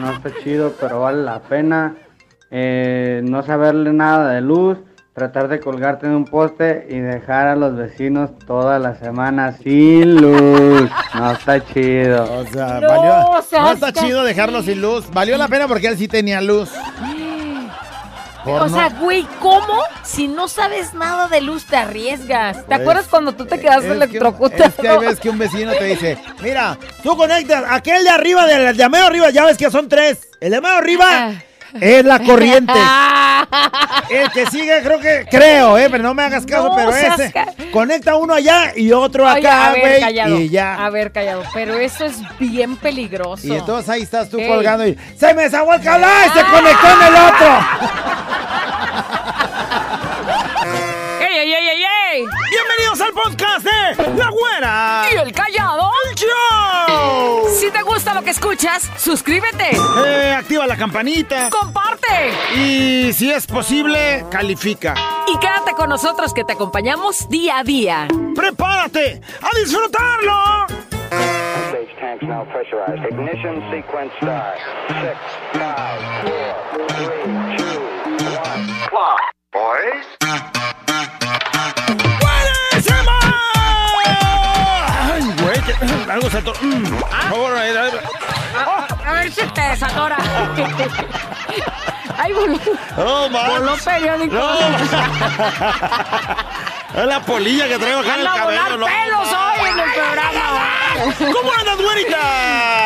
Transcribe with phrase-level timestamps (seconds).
[0.00, 1.94] No está chido, pero vale la pena.
[2.50, 4.78] Eh, no saberle nada de luz,
[5.12, 10.16] tratar de colgarte en un poste y dejar a los vecinos toda la semana sin
[10.16, 10.90] luz.
[11.14, 12.24] No está chido.
[12.24, 13.14] O sea, No, valió.
[13.60, 15.08] No está chido dejarlo sin luz.
[15.12, 16.70] Valió la pena porque él sí tenía luz.
[18.44, 19.82] Por O no- sea, güey, ¿cómo?
[20.02, 22.56] Si no sabes nada de luz, te arriesgas.
[22.58, 24.64] ¿Te Pues, acuerdas cuando tú te quedaste Es que- electrocutado?
[24.64, 28.46] Es que hay veces que un vecino te dice, mira, tú conectas aquel de arriba,
[28.46, 30.28] del de medio arriba, ya ves que son tres.
[30.40, 31.32] El de medio arriba
[31.80, 32.72] es la corriente.
[34.10, 37.32] El que sigue, creo que, creo, eh, pero no me hagas caso, No pero ese.
[37.32, 40.42] ca- Conecta uno allá y otro Oye, acá, güey.
[40.44, 40.84] Y ya.
[40.84, 41.42] A ver, callado.
[41.54, 43.46] Pero eso es bien peligroso.
[43.46, 44.48] Y entonces ahí estás tú Ey.
[44.48, 46.06] colgando y ¡Se me desahogó el cable!
[46.06, 47.50] ¡Ay, se conectó en el otro!
[51.20, 51.82] ¡Ey, ey, ey, ey,
[52.12, 52.24] ey!
[52.50, 55.02] ¡Bienvenidos al podcast de La Güera!
[55.12, 55.59] ¿Y el callado?
[57.60, 61.50] Si te gusta lo que escuchas, suscríbete, Eh, activa la campanita.
[61.50, 64.94] comparte Y si es posible, califica.
[65.26, 68.08] y quédate con nosotros que te acompañamos día a día.
[68.34, 70.66] ¡Prepárate a disfrutarlo!
[71.68, 71.94] Stage
[86.10, 86.58] Algo se atoró.
[86.60, 88.02] Mm, Por favor, a ver, a ver.
[89.06, 90.16] A ver si te desatora.
[92.18, 92.58] Ay, voló,
[92.96, 94.34] ¡No, voló periódico.
[94.34, 94.50] ¡No!
[97.00, 98.86] Es la polilla que traigo acá en el volar cabello, ¿no?
[98.86, 101.32] pelos hoy en el programa.
[101.32, 102.18] ¿Cómo andas, güerita?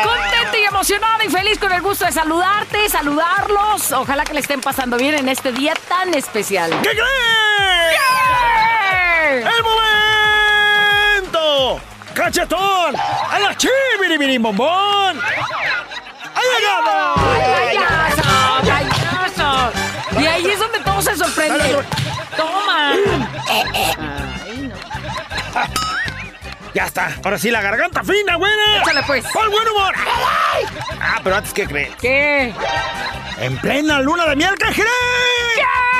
[0.03, 3.91] Contenta y emocionada y feliz con el gusto de saludarte, saludarlos.
[3.93, 6.69] Ojalá que le estén pasando bien en este día tan especial.
[6.83, 7.01] ¿Qué crees?
[9.23, 9.39] ¡Eh!
[9.39, 10.14] ¡El momento!
[12.15, 12.95] ¡Cachetón!
[12.95, 15.19] ¡A la chibiribiri bombón!
[15.19, 17.15] ¡Ha llegado!
[17.15, 18.23] ¡Payaso!
[18.63, 20.21] ¡Payaso!
[20.21, 21.83] Y ahí es donde todo se sorprende.
[22.37, 22.93] ¡Toma!
[23.49, 24.75] Ay, no.
[26.73, 27.11] Ya está.
[27.23, 28.81] Ahora sí, la garganta fina, güera.
[28.81, 29.25] Échale, pues.
[29.33, 29.93] ¡Por buen humor!
[31.01, 31.95] Ah, pero antes, ¿qué crees?
[31.97, 32.53] ¿Qué?
[33.39, 34.87] En plena luna de miel, ¿qué crees?
[35.55, 35.94] ¿Qué?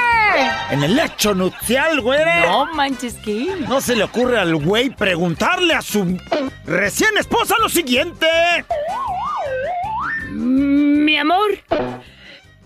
[0.72, 2.46] En el lecho nupcial, güera.
[2.46, 3.56] No manches, ¿qué?
[3.68, 6.18] No se le ocurre al güey preguntarle a su
[6.66, 8.28] recién esposa lo siguiente.
[10.32, 11.60] Mi amor,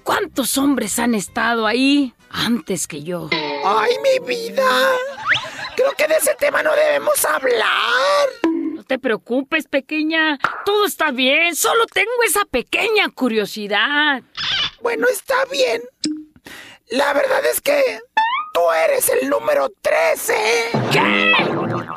[0.03, 3.29] ¿cuántos hombres han estado ahí antes que yo?
[3.65, 4.63] ¡Ay, mi vida!
[5.75, 8.29] Creo que de ese tema no debemos hablar.
[8.73, 10.39] No te preocupes, pequeña.
[10.65, 11.55] Todo está bien.
[11.55, 14.23] Solo tengo esa pequeña curiosidad.
[14.81, 15.81] Bueno, está bien.
[16.91, 17.99] La verdad es que
[18.53, 20.33] tú eres el número 13.
[20.91, 21.33] ¿Qué?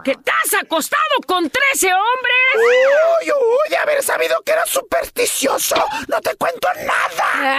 [0.05, 2.37] ¿Que te has acostado con 13 hombres?
[2.57, 5.77] Uy, uy, de haber sabido que era supersticioso.
[6.09, 7.57] No te cuento nada.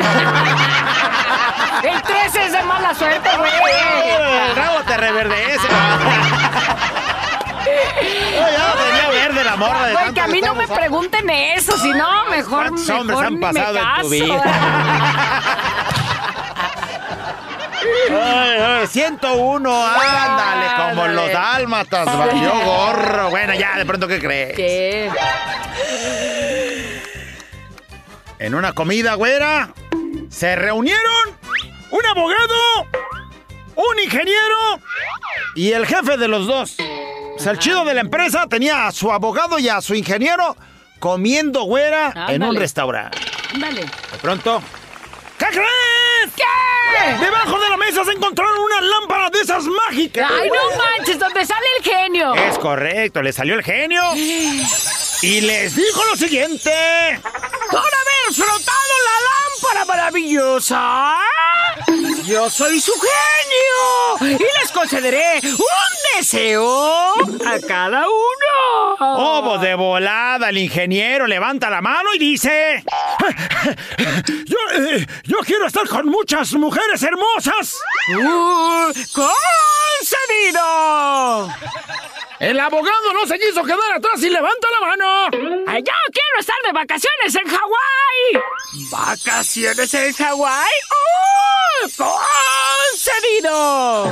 [1.83, 3.51] El 13 es de mala suerte, güey.
[3.51, 5.67] El rabo te reverdece.
[7.65, 11.77] ya tenía verde la morra de Güey, tanto que a mí no me pregunten eso,
[11.77, 14.09] si no, mejor, ¿Cuántos mejor hombres han ni me pasado en tu caso.
[14.09, 14.43] vida?
[18.09, 23.29] Ay, ay, 101, ándale, como los dálmatas, valió gorro.
[23.29, 24.55] Bueno, ya, de pronto, ¿qué crees?
[24.55, 25.11] ¿Qué?
[28.39, 29.73] En una comida, güera,
[30.29, 31.37] se reunieron
[31.91, 32.87] un abogado,
[33.75, 34.79] un ingeniero
[35.55, 36.75] y el jefe de los dos.
[37.35, 40.55] O sea, el chido de la empresa tenía a su abogado y a su ingeniero
[40.99, 43.17] comiendo, güera, en un restaurante.
[43.59, 43.81] Dale.
[43.81, 44.61] De pronto,
[45.37, 46.33] ¿qué crees?
[46.35, 46.43] ¿Qué?
[47.19, 50.31] Debajo de la mesa se encontraron una lámpara de esas mágicas.
[50.31, 52.33] Ay, no manches, donde sale el genio.
[52.35, 54.01] Es correcto, le salió el genio
[55.21, 56.71] y les dijo lo siguiente.
[57.69, 61.15] Por haber frotado la lámpara maravillosa,
[62.25, 67.13] yo soy su genio y les concederé un deseo
[67.45, 68.42] a cada uno.
[69.05, 72.83] Oh, de volada, el ingeniero levanta la mano y dice...
[74.45, 77.77] Yo, eh, yo quiero estar con muchas mujeres hermosas.
[78.09, 78.91] Uh,
[80.01, 80.63] ¡Concedido!
[82.43, 85.27] El abogado no se quiso quedar atrás y levanta la mano.
[85.67, 88.43] Ay, Yo quiero estar de vacaciones en Hawái.
[88.91, 90.71] ¿Vacaciones en Hawái?
[91.85, 91.89] ¡Uh!
[92.91, 94.11] ¡Concedido!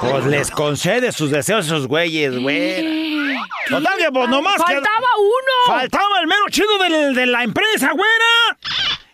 [0.00, 3.36] Pues les concede sus deseos a esos güeyes, güey.
[3.68, 4.62] Total que pues nomás que...
[4.74, 5.78] Faltaba uno.
[5.78, 8.58] Faltaba el mero chido del- de la empresa, güera.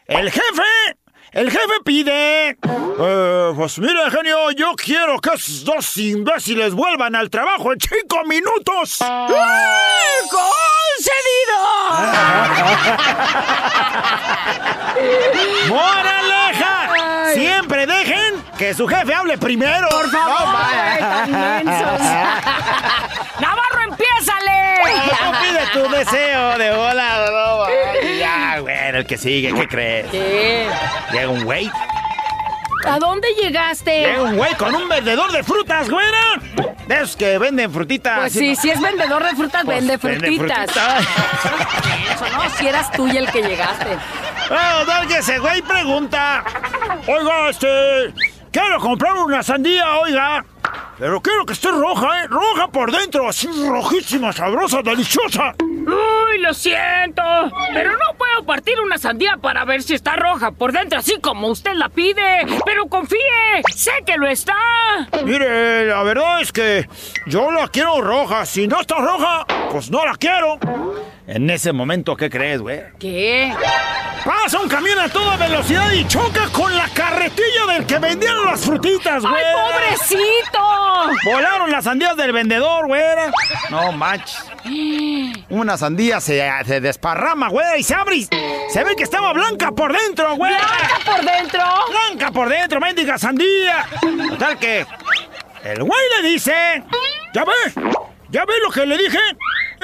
[0.06, 0.97] El jefe.
[1.32, 2.50] El jefe pide.
[2.50, 8.23] Eh, pues mire, genio, yo quiero que esos dos imbéciles vuelvan al trabajo en cinco
[8.26, 8.99] minutos.
[8.99, 10.52] ¡Concedido!
[15.69, 17.32] ¡Moraleja!
[17.32, 19.88] Siempre dejen que su jefe hable primero.
[19.88, 21.64] Por favor, No, ay, tan.
[23.40, 24.61] ¡Navarro, empiézale!
[25.23, 27.25] No pide tu deseo de hola,
[28.82, 30.06] bueno, el que sigue, ¿qué crees?
[30.11, 30.67] ¿Qué?
[31.12, 31.70] Llega un güey,
[32.84, 34.00] ¿A dónde llegaste?
[34.00, 36.40] llega un güey con un vendedor de frutas, güera.
[36.88, 38.19] De esos que venden frutitas.
[38.19, 40.70] Pues sí, si es vendedor de frutas, Pues, vende vende frutitas.
[42.14, 43.96] Eso no, si eras tú y el que llegaste.
[44.50, 46.43] Ah, tal que ese güey pregunta.
[47.06, 48.12] Oiga, este.
[48.50, 50.44] Quiero comprar una sandía, oiga.
[50.99, 52.26] Pero quiero que esté roja, ¿eh?
[52.28, 55.55] Roja por dentro, así rojísima, sabrosa, deliciosa.
[56.32, 57.23] Uy, lo siento,
[57.75, 61.49] pero no puedo partir una sandía para ver si está roja por dentro, así como
[61.49, 62.46] usted la pide.
[62.64, 63.19] Pero confíe,
[63.75, 64.56] sé que lo está.
[65.25, 66.88] Mire, la verdad es que
[67.26, 68.46] yo la quiero roja.
[68.46, 70.58] Si no está roja, pues no la quiero.
[71.26, 72.81] En ese momento, ¿qué crees, güey?
[72.99, 73.55] ¿Qué?
[74.25, 78.61] Pasa un camión a toda velocidad y choca con la carretilla del que vendían las
[78.61, 79.35] frutitas, güey.
[79.35, 80.58] ¡Ay, pobrecito!
[81.25, 83.32] Volaron las sandías del vendedor, güera.
[83.70, 84.44] No manches.
[85.49, 88.29] Una sandía se, se desparrama, güey, y se abre y
[88.71, 90.53] se ve que estaba blanca por dentro, güey.
[90.53, 91.61] ¡Blanca por dentro!
[91.91, 93.87] Blanca por dentro, mendiga sandía.
[94.31, 94.87] Total que
[95.65, 96.85] el güey le dice,
[97.35, 97.53] ¿ya ve?
[98.31, 99.19] ¿Ya ve lo que le dije?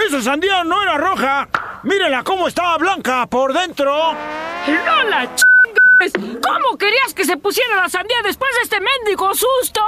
[0.07, 1.49] Esa sandía no era roja.
[1.83, 4.15] Mírela cómo estaba blanca por dentro.
[4.15, 5.29] ¡No la
[6.43, 9.81] ¿Cómo querías que se pusiera la sandía después de este mendigo susto?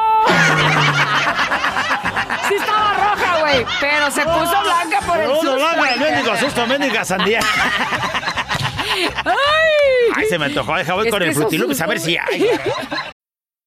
[2.49, 5.57] Sí estaba roja, güey, pero se puso blanca por el No, no, susto.
[5.57, 7.41] blanca, mendigo susto, mendiga sandía.
[9.25, 9.35] ¡Ay!
[10.17, 10.75] Ay, se me antojó.
[10.77, 12.51] Deja voy con el frutilupis a ver si hay.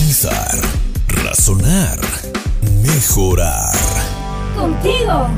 [0.00, 0.58] Pensar,
[1.24, 1.98] razonar,
[2.82, 3.70] mejorar.
[4.56, 5.28] Contigo,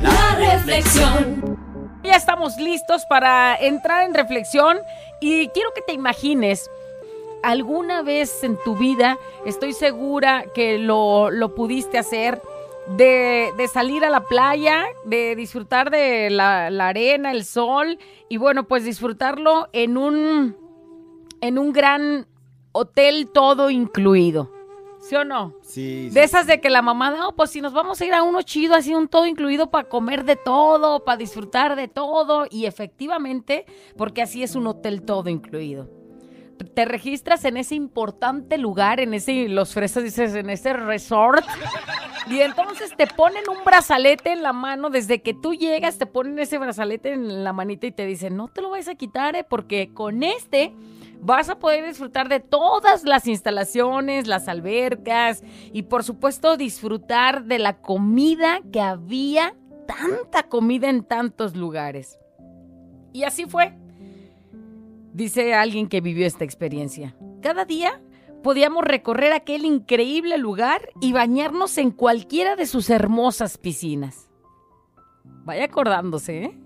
[0.00, 1.58] la reflexión.
[2.04, 4.78] Ya estamos listos para entrar en reflexión
[5.20, 6.70] y quiero que te imagines
[7.42, 12.40] alguna vez en tu vida, estoy segura que lo, lo pudiste hacer,
[12.96, 17.98] de, de salir a la playa, de disfrutar de la, la arena, el sol
[18.28, 20.56] y bueno, pues disfrutarlo en un,
[21.40, 22.28] en un gran
[22.72, 24.50] hotel todo incluido.
[25.02, 25.54] ¿Sí o no?
[25.62, 28.22] Sí, De esas de que la mamá, no, pues si nos vamos a ir a
[28.22, 32.46] uno chido, así un todo incluido para comer de todo, para disfrutar de todo.
[32.48, 33.66] Y efectivamente,
[33.96, 35.90] porque así es un hotel todo incluido.
[36.74, 41.44] Te registras en ese importante lugar, en ese, los fresas dices, en ese resort.
[42.28, 46.38] Y entonces te ponen un brazalete en la mano, desde que tú llegas te ponen
[46.38, 49.42] ese brazalete en la manita y te dicen, no te lo vais a quitar, eh,
[49.42, 50.72] porque con este
[51.22, 55.42] vas a poder disfrutar de todas las instalaciones, las albercas
[55.72, 59.54] y por supuesto disfrutar de la comida que había,
[59.86, 62.18] tanta comida en tantos lugares.
[63.12, 63.72] Y así fue.
[65.12, 67.14] Dice alguien que vivió esta experiencia.
[67.40, 68.00] Cada día
[68.42, 74.28] podíamos recorrer aquel increíble lugar y bañarnos en cualquiera de sus hermosas piscinas.
[75.44, 76.61] Vaya acordándose, ¿eh?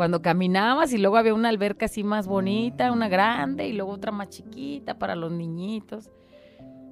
[0.00, 4.10] Cuando caminabas y luego había una alberca así más bonita, una grande y luego otra
[4.10, 6.08] más chiquita para los niñitos.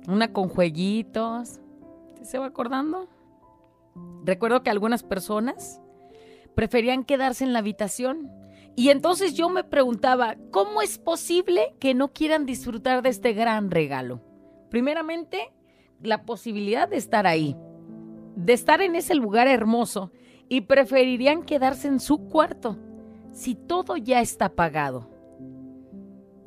[0.07, 1.59] Una con jueguitos.
[2.21, 3.09] ¿Se va acordando?
[4.27, 5.81] Recuerdo que algunas personas
[6.55, 8.31] preferían quedarse en la habitación.
[8.77, 13.71] Y entonces yo me preguntaba, ¿cómo es posible que no quieran disfrutar de este gran
[13.71, 14.21] regalo?
[14.69, 15.51] Primeramente,
[16.03, 17.57] la posibilidad de estar ahí,
[18.37, 20.13] de estar en ese lugar hermoso
[20.51, 22.77] y preferirían quedarse en su cuarto
[23.33, 25.11] si todo ya está pagado.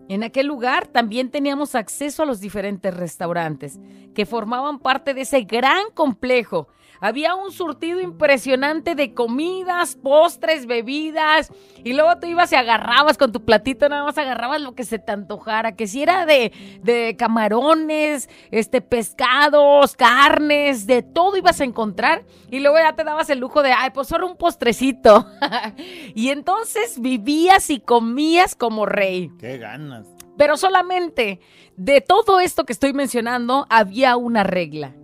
[0.09, 3.79] En aquel lugar también teníamos acceso a los diferentes restaurantes
[4.13, 6.67] que formaban parte de ese gran complejo.
[7.03, 11.51] Había un surtido impresionante de comidas, postres, bebidas,
[11.83, 14.99] y luego tú ibas y agarrabas con tu platito, nada más agarrabas lo que se
[14.99, 16.51] te antojara, que si era de,
[16.83, 23.31] de camarones, este, pescados, carnes, de todo ibas a encontrar, y luego ya te dabas
[23.31, 25.25] el lujo de, ay, pues solo un postrecito.
[26.13, 29.31] y entonces vivías y comías como rey.
[29.39, 30.05] Qué ganas.
[30.37, 31.39] Pero solamente
[31.77, 34.95] de todo esto que estoy mencionando había una regla.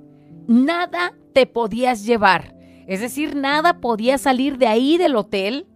[0.47, 2.55] Nada te podías llevar.
[2.87, 5.67] Es decir, nada podía salir de ahí del hotel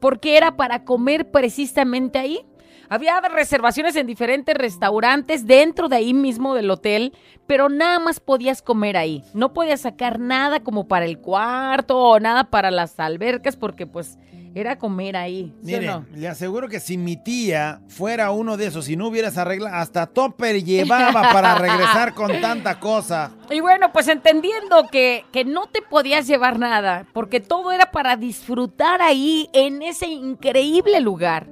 [0.00, 2.46] porque era para comer precisamente ahí.
[2.88, 7.12] Había reservaciones en diferentes restaurantes dentro de ahí mismo del hotel,
[7.46, 9.22] pero nada más podías comer ahí.
[9.34, 14.18] No podías sacar nada como para el cuarto o nada para las albercas porque pues
[14.54, 15.52] era comer ahí.
[15.62, 16.06] ¿sí o Mire, no?
[16.14, 19.80] le aseguro que si mi tía fuera uno de esos, si no hubiera esa regla,
[19.80, 23.32] hasta topper llevaba para regresar con tanta cosa.
[23.50, 28.16] Y bueno, pues entendiendo que, que no te podías llevar nada, porque todo era para
[28.16, 31.48] disfrutar ahí en ese increíble lugar.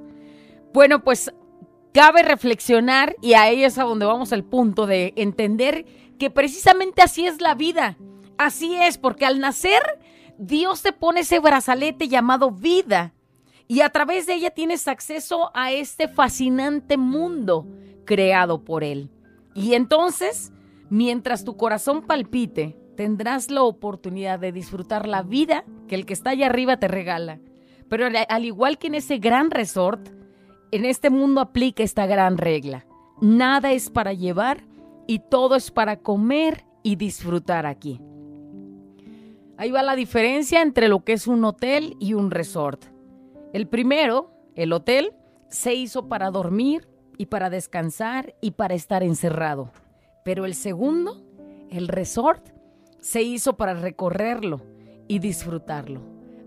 [0.73, 1.31] Bueno, pues
[1.93, 5.85] cabe reflexionar y ahí es a donde vamos al punto de entender
[6.17, 7.97] que precisamente así es la vida.
[8.37, 9.81] Así es, porque al nacer
[10.37, 13.13] Dios te pone ese brazalete llamado vida
[13.67, 17.67] y a través de ella tienes acceso a este fascinante mundo
[18.05, 19.09] creado por Él.
[19.55, 20.51] Y entonces,
[20.89, 26.31] mientras tu corazón palpite, tendrás la oportunidad de disfrutar la vida que el que está
[26.31, 27.39] allá arriba te regala.
[27.89, 30.09] Pero al- al igual que en ese gran resort,
[30.71, 32.85] en este mundo aplica esta gran regla.
[33.21, 34.65] Nada es para llevar
[35.07, 37.99] y todo es para comer y disfrutar aquí.
[39.63, 42.83] Ahí va la diferencia entre lo que es un hotel y un resort.
[43.53, 45.13] El primero, el hotel,
[45.47, 49.71] se hizo para dormir y para descansar y para estar encerrado.
[50.25, 51.23] Pero el segundo,
[51.69, 52.45] el resort,
[52.99, 54.59] se hizo para recorrerlo
[55.07, 56.01] y disfrutarlo.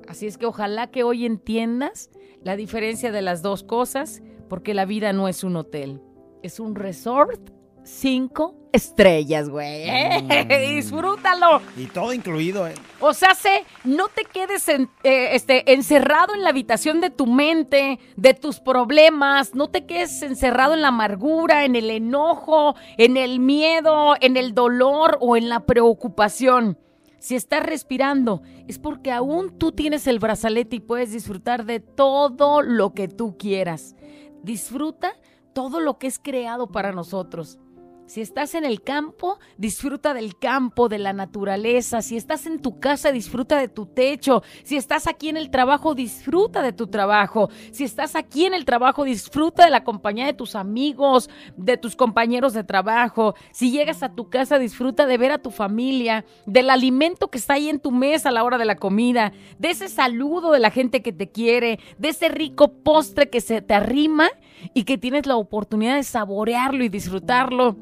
[0.06, 2.11] Así es que ojalá que hoy entiendas
[2.42, 6.02] la diferencia de las dos cosas, porque la vida no es un hotel,
[6.42, 7.55] es un resort
[7.87, 9.87] cinco estrellas, güey.
[10.76, 11.61] Disfrútalo.
[11.76, 12.75] Y todo incluido, ¿eh?
[13.00, 17.26] O sea, se, no te quedes en- eh, este, encerrado en la habitación de tu
[17.26, 23.16] mente, de tus problemas, no te quedes encerrado en la amargura, en el enojo, en
[23.16, 26.78] el miedo, en el dolor o en la preocupación.
[27.19, 32.62] Si estás respirando, es porque aún tú tienes el brazalete y puedes disfrutar de todo
[32.62, 33.97] lo que tú quieras.
[34.43, 35.12] Disfruta
[35.55, 37.59] todo lo que es creado para nosotros.
[38.06, 42.02] Si estás en el campo, disfruta del campo, de la naturaleza.
[42.02, 44.44] Si estás en tu casa, disfruta de tu techo.
[44.62, 47.50] Si estás aquí en el trabajo, disfruta de tu trabajo.
[47.72, 51.96] Si estás aquí en el trabajo, disfruta de la compañía de tus amigos, de tus
[51.96, 53.34] compañeros de trabajo.
[53.50, 57.54] Si llegas a tu casa, disfruta de ver a tu familia, del alimento que está
[57.54, 60.70] ahí en tu mesa a la hora de la comida, de ese saludo de la
[60.70, 64.28] gente que te quiere, de ese rico postre que se te arrima
[64.75, 67.76] y que tienes la oportunidad de saborearlo y disfrutarlo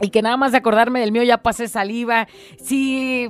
[0.00, 2.28] y que nada más de acordarme del mío ya pasé saliva.
[2.58, 3.28] Si,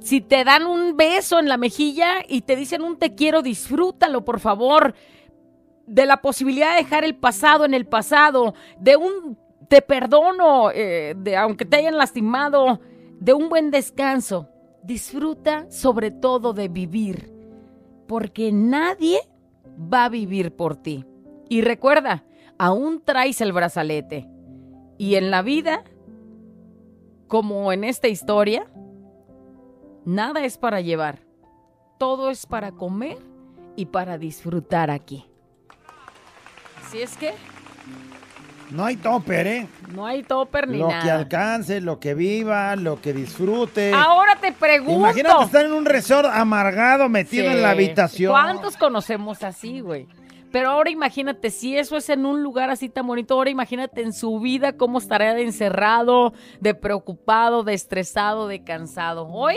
[0.00, 4.24] si te dan un beso en la mejilla y te dicen un te quiero, disfrútalo,
[4.24, 4.94] por favor.
[5.86, 9.36] De la posibilidad de dejar el pasado en el pasado, de un
[9.68, 12.80] te perdono, eh, de aunque te hayan lastimado,
[13.20, 14.48] de un buen descanso.
[14.82, 17.32] Disfruta sobre todo de vivir,
[18.06, 19.20] porque nadie
[19.92, 21.04] va a vivir por ti.
[21.48, 22.24] Y recuerda,
[22.58, 24.28] aún traes el brazalete.
[25.00, 25.82] Y en la vida,
[27.26, 28.66] como en esta historia,
[30.04, 31.20] nada es para llevar.
[31.98, 33.16] Todo es para comer
[33.76, 35.24] y para disfrutar aquí.
[36.84, 37.32] Así es que
[38.70, 39.66] No hay topper, ¿eh?
[39.94, 41.14] no hay topper ni Lo que nada.
[41.16, 43.92] alcance, lo que viva, lo que disfrute.
[43.94, 44.92] Ahora te pregunto.
[45.00, 47.56] Imagínate estar en un resort amargado, metido Sí.
[47.56, 48.32] en la habitación.
[48.32, 50.06] ¿Cuántos conocemos así, güey?
[50.50, 54.12] Pero ahora imagínate, si eso es en un lugar así tan bonito, ahora imagínate en
[54.12, 59.28] su vida cómo estaría de encerrado, de preocupado, de estresado, de cansado.
[59.28, 59.56] Hoy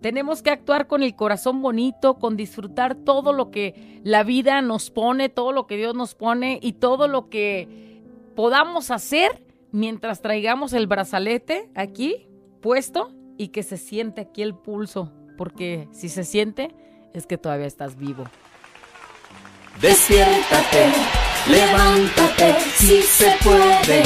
[0.00, 4.90] tenemos que actuar con el corazón bonito, con disfrutar todo lo que la vida nos
[4.90, 8.00] pone, todo lo que Dios nos pone y todo lo que
[8.34, 12.26] podamos hacer mientras traigamos el brazalete aquí
[12.62, 16.74] puesto y que se siente aquí el pulso, porque si se siente
[17.12, 18.24] es que todavía estás vivo.
[19.80, 20.90] Despiértate,
[21.50, 24.02] levántate, si se puede.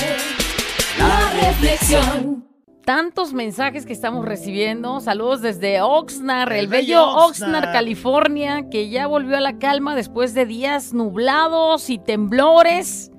[0.99, 2.45] La reflexión.
[2.85, 4.99] Tantos mensajes que estamos recibiendo.
[4.99, 7.73] Saludos desde Oxnard, el, El bello Oxnard.
[7.73, 13.10] California, que ya volvió a la calma después de días nublados y temblores.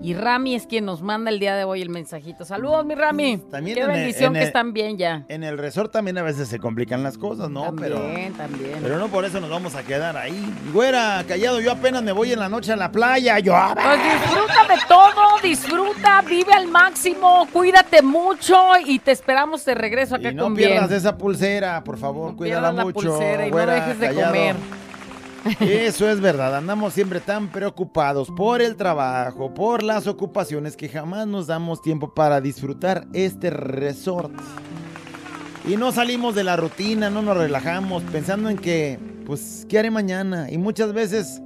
[0.00, 2.44] Y Rami es quien nos manda el día de hoy el mensajito.
[2.44, 3.38] Saludos, mi Rami.
[3.50, 5.24] También Qué el- bendición en que el- están bien ya.
[5.28, 7.62] En el resort también a veces se complican las cosas, ¿no?
[7.66, 8.78] también, Pero, también.
[8.82, 10.52] pero no por eso nos vamos a quedar ahí.
[10.72, 13.38] Güera, callado, yo apenas me voy en la noche a la playa.
[13.38, 19.64] Yo, ah, Pues disfruta de todo, disfruta, vive al máximo, cuídate mucho y te esperamos
[19.64, 20.70] de regreso acá y no con bien.
[20.70, 23.08] pierdas esa pulsera, por favor, No cuídala pierdas la mucho.
[23.10, 24.26] pulsera y no dejes de callado.
[24.32, 24.56] comer.
[25.60, 31.26] Eso es verdad, andamos siempre tan preocupados por el trabajo, por las ocupaciones que jamás
[31.26, 34.32] nos damos tiempo para disfrutar este resort.
[35.66, 39.90] Y no salimos de la rutina, no nos relajamos pensando en que pues, ¿qué haré
[39.90, 40.50] mañana?
[40.50, 41.40] Y muchas veces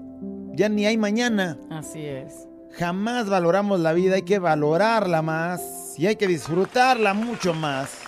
[0.52, 1.58] ya ni hay mañana.
[1.70, 2.48] Así es.
[2.72, 7.98] Jamás valoramos la vida, hay que valorarla más y hay que disfrutarla mucho más.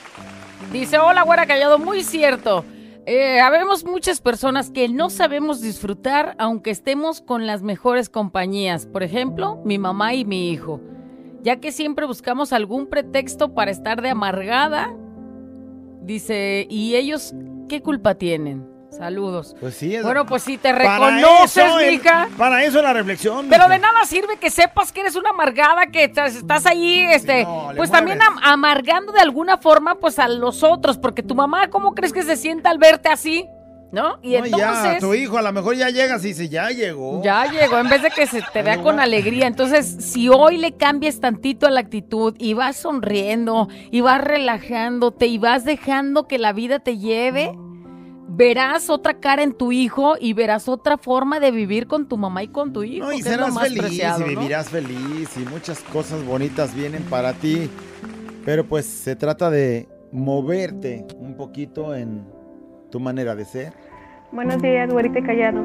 [0.73, 2.65] Dice, hola, güera callado, muy cierto.
[3.11, 8.85] Eh, habemos muchas personas que no sabemos disfrutar aunque estemos con las mejores compañías.
[8.85, 10.83] Por ejemplo, mi mamá y mi hijo.
[11.41, 14.95] Ya que siempre buscamos algún pretexto para estar de amargada.
[16.03, 17.35] Dice, ¿y ellos
[17.67, 18.69] qué culpa tienen?
[18.91, 19.55] Saludos.
[19.61, 22.29] Pues sí, es- Bueno, pues si te Para reconoces, eso el- mija.
[22.39, 23.47] Para eso la reflexión.
[23.49, 23.75] Pero mija.
[23.75, 27.71] de nada sirve que sepas que eres una amargada, que estás, estás ahí, este, no,
[27.77, 31.95] pues también am- amargando de alguna forma, pues a los otros, porque tu mamá, ¿cómo
[31.95, 33.47] crees que se sienta al verte así?
[33.91, 34.19] ¿No?
[34.23, 37.23] Y No, ya, entonces, tu hijo a lo mejor ya llegas y dice, ya llegó.
[37.23, 39.47] ya llegó, en vez de que se te vea con alegría.
[39.47, 45.27] Entonces, si hoy le cambias tantito a la actitud y vas sonriendo, y vas relajándote,
[45.27, 47.53] y vas dejando que la vida te lleve,
[48.39, 52.45] verás otra cara en tu hijo y verás otra forma de vivir con tu mamá
[52.45, 53.07] y con tu hijo.
[53.07, 54.41] No, y que es lo serás más feliz preciado, y ¿no?
[54.41, 57.69] vivirás feliz y muchas cosas bonitas vienen para ti.
[58.45, 62.25] Pero pues se trata de moverte un poquito en
[62.93, 63.73] tu manera de ser.
[64.31, 65.61] Buenos días, güerita y callado.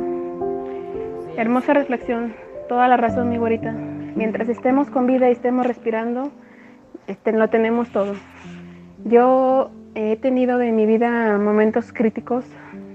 [1.37, 2.35] Hermosa reflexión,
[2.67, 3.71] toda la razón, mi güerita.
[3.71, 6.31] Mientras estemos con vida y estemos respirando,
[7.05, 8.15] este, lo tenemos todo.
[9.05, 12.45] Yo he tenido en mi vida momentos críticos,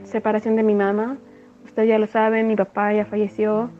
[0.08, 1.18] separación de mi mamá,
[1.64, 3.70] usted ya lo sabe, mi papá ya falleció,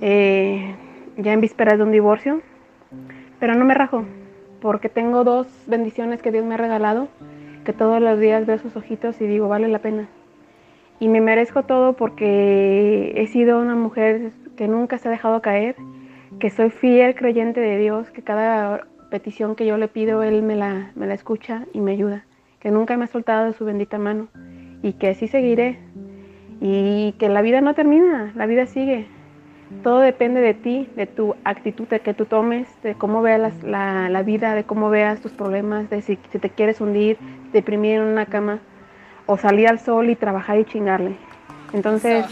[0.00, 0.74] eh,
[1.16, 2.40] ya en vísperas de un divorcio,
[3.40, 4.04] pero no me rajo,
[4.60, 7.08] porque tengo dos bendiciones que Dios me ha regalado,
[7.64, 10.08] que todos los días veo sus ojitos y digo, vale la pena
[11.02, 15.74] y me merezco todo porque he sido una mujer que nunca se ha dejado caer,
[16.38, 20.54] que soy fiel creyente de Dios, que cada petición que yo le pido, Él me
[20.54, 22.24] la, me la escucha y me ayuda,
[22.60, 24.28] que nunca me ha soltado de su bendita mano
[24.82, 25.78] y que así seguiré
[26.60, 29.06] y que la vida no termina, la vida sigue.
[29.82, 34.08] Todo depende de ti, de tu actitud, de que tú tomes, de cómo veas la,
[34.08, 37.16] la vida, de cómo veas tus problemas, de si, si te quieres hundir,
[37.52, 38.60] deprimir en una cama
[39.26, 41.16] o salir al sol y trabajar y chingarle.
[41.72, 42.26] Entonces,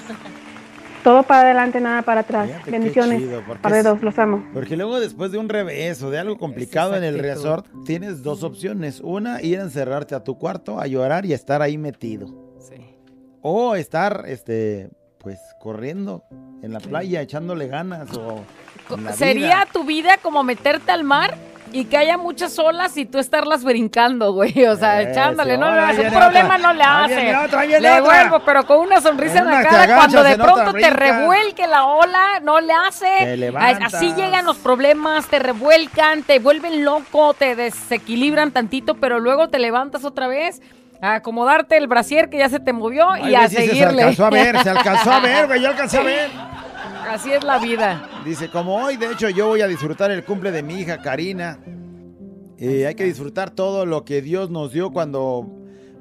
[1.03, 2.46] todo para adelante, nada para atrás.
[2.46, 3.22] Fíjate Bendiciones
[3.62, 4.44] para dos, los amo.
[4.53, 8.42] Porque luego después de un revés o de algo complicado en el resort, tienes dos
[8.44, 9.01] opciones.
[9.01, 12.49] Una, ir a encerrarte a tu cuarto, a llorar y estar ahí metido.
[13.42, 16.24] O estar, este, pues, corriendo
[16.62, 18.44] en la playa, echándole ganas o...
[19.14, 19.68] Sería vida.
[19.72, 21.37] tu vida como meterte al mar
[21.72, 24.64] y que haya muchas olas y tú estarlas brincando, güey.
[24.66, 25.57] O sea, Eso, echándole.
[25.57, 26.59] No, no, un problema otra.
[26.59, 27.37] no le hace.
[27.37, 29.96] otra, le vuelvo, pero con una sonrisa En en la cara.
[29.96, 33.53] Cuando de pronto te revuelque la ola, no le hace.
[33.57, 39.59] Así llegan los problemas, te revuelcan, te vuelven loco, te desequilibran tantito, pero luego te
[39.59, 40.61] levantas otra vez.
[41.02, 44.14] A acomodarte el brasier que ya se te movió y a seguirle.
[44.14, 46.30] Se alcanzó a ver, se alcanzó a ver, güey, yo alcancé a ver.
[47.10, 48.08] Así es la vida.
[48.24, 51.58] Dice, como hoy, de hecho, yo voy a disfrutar el cumple de mi hija Karina.
[52.58, 55.46] Eh, hay que disfrutar todo lo que Dios nos dio cuando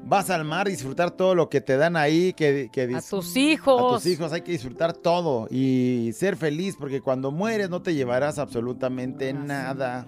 [0.04, 3.94] vas al mar, disfrutar todo lo que te dan ahí, que, que A tus hijos.
[3.94, 7.94] a tus hijos hay que disfrutar todo y ser feliz porque cuando mueres no te
[7.94, 10.08] llevarás absolutamente nada.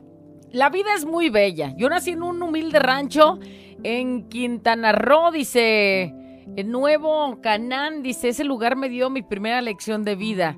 [0.51, 1.73] La vida es muy bella.
[1.77, 3.39] Yo nací en un humilde rancho
[3.83, 6.13] en Quintana Roo, dice,
[6.55, 10.57] en Nuevo Canán, dice, ese lugar me dio mi primera lección de vida.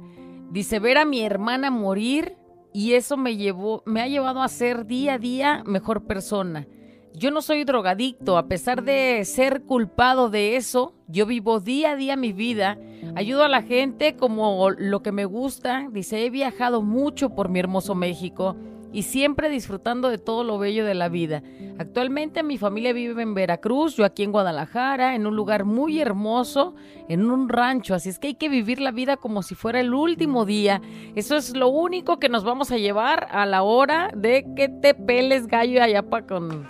[0.52, 2.36] Dice, ver a mi hermana morir
[2.74, 6.68] y eso me llevó, me ha llevado a ser día a día mejor persona.
[7.16, 11.96] Yo no soy drogadicto, a pesar de ser culpado de eso, yo vivo día a
[11.96, 12.80] día mi vida,
[13.16, 17.60] ayudo a la gente como lo que me gusta, dice, he viajado mucho por mi
[17.60, 18.56] hermoso México
[18.94, 21.42] y siempre disfrutando de todo lo bello de la vida.
[21.80, 26.76] Actualmente mi familia vive en Veracruz, yo aquí en Guadalajara, en un lugar muy hermoso,
[27.10, 29.94] en un rancho, así es que hay que vivir la vida como si fuera el
[29.94, 30.82] último día.
[31.16, 34.94] Eso es lo único que nos vamos a llevar a la hora de que te
[34.94, 36.66] peles gallo allá para con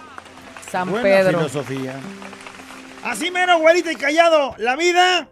[0.69, 1.39] San Buena Pedro.
[1.39, 1.99] filosofía.
[3.03, 4.55] Así mero, güerita y callado.
[4.57, 5.29] La vida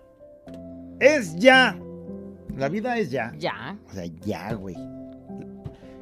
[1.00, 1.78] es ya.
[2.58, 3.32] La vida es ya.
[3.38, 3.78] Ya.
[3.88, 4.76] O sea, ya, güey.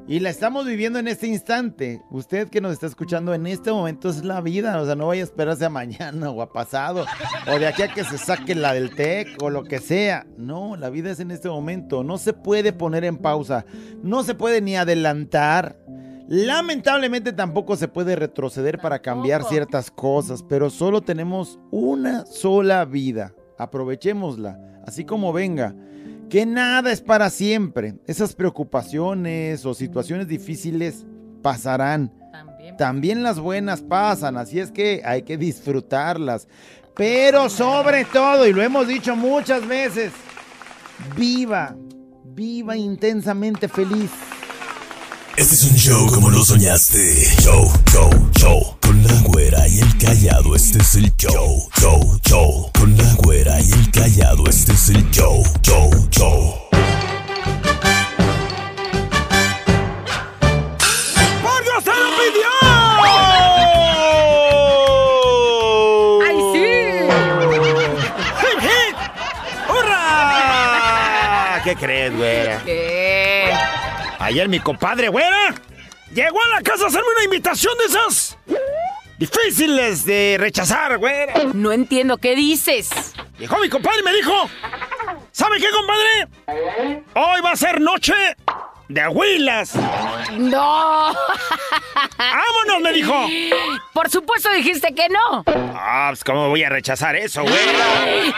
[0.09, 2.01] Y la estamos viviendo en este instante.
[2.09, 4.81] Usted que nos está escuchando en este momento es la vida.
[4.81, 7.05] O sea, no vaya a esperarse a mañana o a pasado.
[7.47, 10.25] O de aquí a que se saque la del TEC o lo que sea.
[10.35, 12.03] No, la vida es en este momento.
[12.03, 13.67] No se puede poner en pausa.
[14.01, 15.77] No se puede ni adelantar.
[16.27, 20.41] Lamentablemente tampoco se puede retroceder para cambiar ciertas cosas.
[20.41, 23.35] Pero solo tenemos una sola vida.
[23.59, 24.59] Aprovechémosla.
[24.87, 25.75] Así como venga
[26.29, 27.95] que nada es para siempre.
[28.05, 31.05] Esas preocupaciones o situaciones difíciles
[31.41, 32.13] pasarán.
[32.31, 32.77] También.
[32.77, 36.47] También las buenas pasan, así es que hay que disfrutarlas.
[36.95, 40.11] Pero sobre todo, y lo hemos dicho muchas veces,
[41.15, 41.75] viva,
[42.25, 44.11] viva intensamente feliz.
[45.39, 47.13] Este es un show como lo soñaste.
[47.41, 48.75] Show, show, show.
[48.81, 51.65] Con la güera y el callado, este es el show.
[51.79, 52.69] Show, show.
[52.77, 55.41] Con la güera y el callado, este es el show.
[55.61, 56.55] Show, show.
[61.41, 62.51] ¡Por Dios se lo pidió!
[66.27, 66.67] ¡Ay, sí!
[69.69, 71.61] ¡Hurra!
[71.63, 72.61] ¿Qué crees, güera?
[72.65, 72.78] ¿Qué?
[74.29, 75.55] Ayer mi compadre, güera,
[76.13, 78.37] llegó a la casa a hacerme una invitación de esas
[79.17, 81.33] difíciles de rechazar, güera.
[81.55, 82.91] No entiendo qué dices.
[83.39, 84.31] Llegó mi compadre y me dijo,
[85.31, 87.01] ¿sabe qué, compadre?
[87.15, 88.13] Hoy va a ser noche
[88.89, 89.75] de huilas.
[90.37, 91.13] No.
[92.17, 92.81] ¡Vámonos!
[92.81, 93.27] me dijo.
[93.93, 95.43] Por supuesto dijiste que no.
[95.75, 97.57] Ah, pues ¿cómo voy a rechazar eso, güera?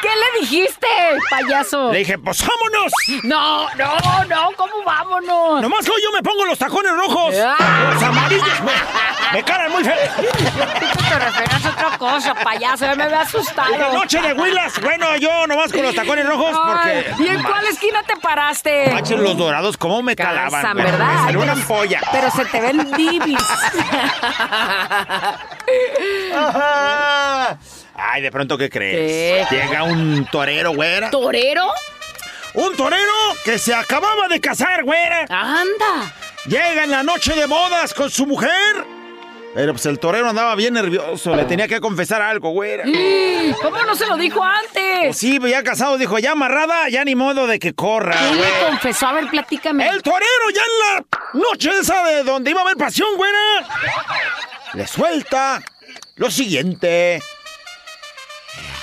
[0.02, 0.88] ¿Qué le dijiste,
[1.30, 1.92] payaso?
[1.92, 2.92] Le dije, pues vámonos.
[3.24, 5.62] No, no, no, ¿cómo vámonos?
[5.62, 7.36] Nomás hoy yo me pongo los tacones rojos.
[7.38, 7.92] Ah.
[7.94, 8.62] Los amarillos.
[8.62, 9.96] Me, me caran muy feo.
[10.18, 13.72] Te refieres a otra cosa, payaso, ya me había asustado.
[13.72, 14.82] Dije, noche de huilas.
[14.82, 17.24] Bueno, yo nomás con los tacones rojos porque...
[17.24, 18.92] ¿Y en cuál esquina te paraste?
[18.92, 20.41] Manches, los dorados, ¿cómo me calaban?
[20.50, 20.86] Güey?
[20.86, 21.08] ¿verdad?
[21.14, 22.02] Me salió una pero- polla.
[22.12, 23.38] Pero se te ven divis.
[26.36, 27.58] Ajá.
[27.96, 29.48] Ay, de pronto, ¿qué crees?
[29.50, 29.56] ¿Qué?
[29.56, 31.10] Llega un torero, güera.
[31.12, 31.72] ¿Torero?
[32.54, 33.12] Un torero
[33.46, 35.22] que se acababa de casar, güera.
[35.30, 36.14] Anda.
[36.46, 38.50] Llega en la noche de bodas con su mujer.
[39.54, 41.36] Pero pues el torero andaba bien nervioso.
[41.36, 42.86] Le tenía que confesar algo, güera.
[43.62, 45.08] ¿Cómo no se lo dijo antes?
[45.08, 48.48] Pues sí, ya casado, dijo, ya amarrada, ya ni modo de que corra, ¿Quién le
[48.68, 49.08] confesó?
[49.08, 49.88] A ver, platícame.
[49.90, 53.38] El torero ya en la noche esa de donde iba a haber pasión, güera.
[54.74, 55.62] Le suelta
[56.16, 57.22] lo siguiente.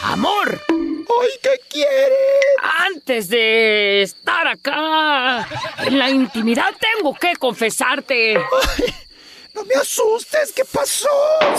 [0.04, 2.14] Amor, ¡Ay, qué quiere!
[2.86, 5.46] antes de estar acá
[5.84, 8.38] en la intimidad tengo que confesarte.
[9.58, 11.08] No me asustes, ¿qué pasó?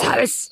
[0.01, 0.51] ¿Sabes?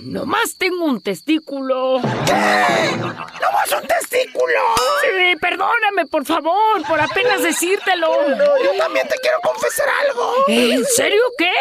[0.00, 1.98] Nomás tengo un testículo.
[2.00, 4.60] ¡Nomás un testículo!
[5.02, 8.28] Sí, perdóname, por favor, por apenas decírtelo.
[8.64, 10.36] yo también te quiero confesar algo.
[10.48, 11.52] ¿En serio qué?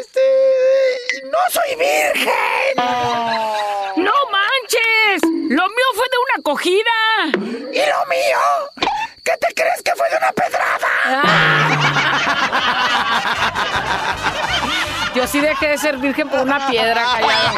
[0.00, 1.26] Este.
[1.30, 2.76] No soy virgen.
[3.96, 5.22] ¡No manches!
[5.50, 6.96] ¡Lo mío fue de una acogida!
[7.72, 8.90] ¿Y lo mío?
[9.22, 11.75] ¿Qué te crees que fue de una pedrada?
[15.16, 17.52] Yo sí dejé de ser virgen por una piedra callada.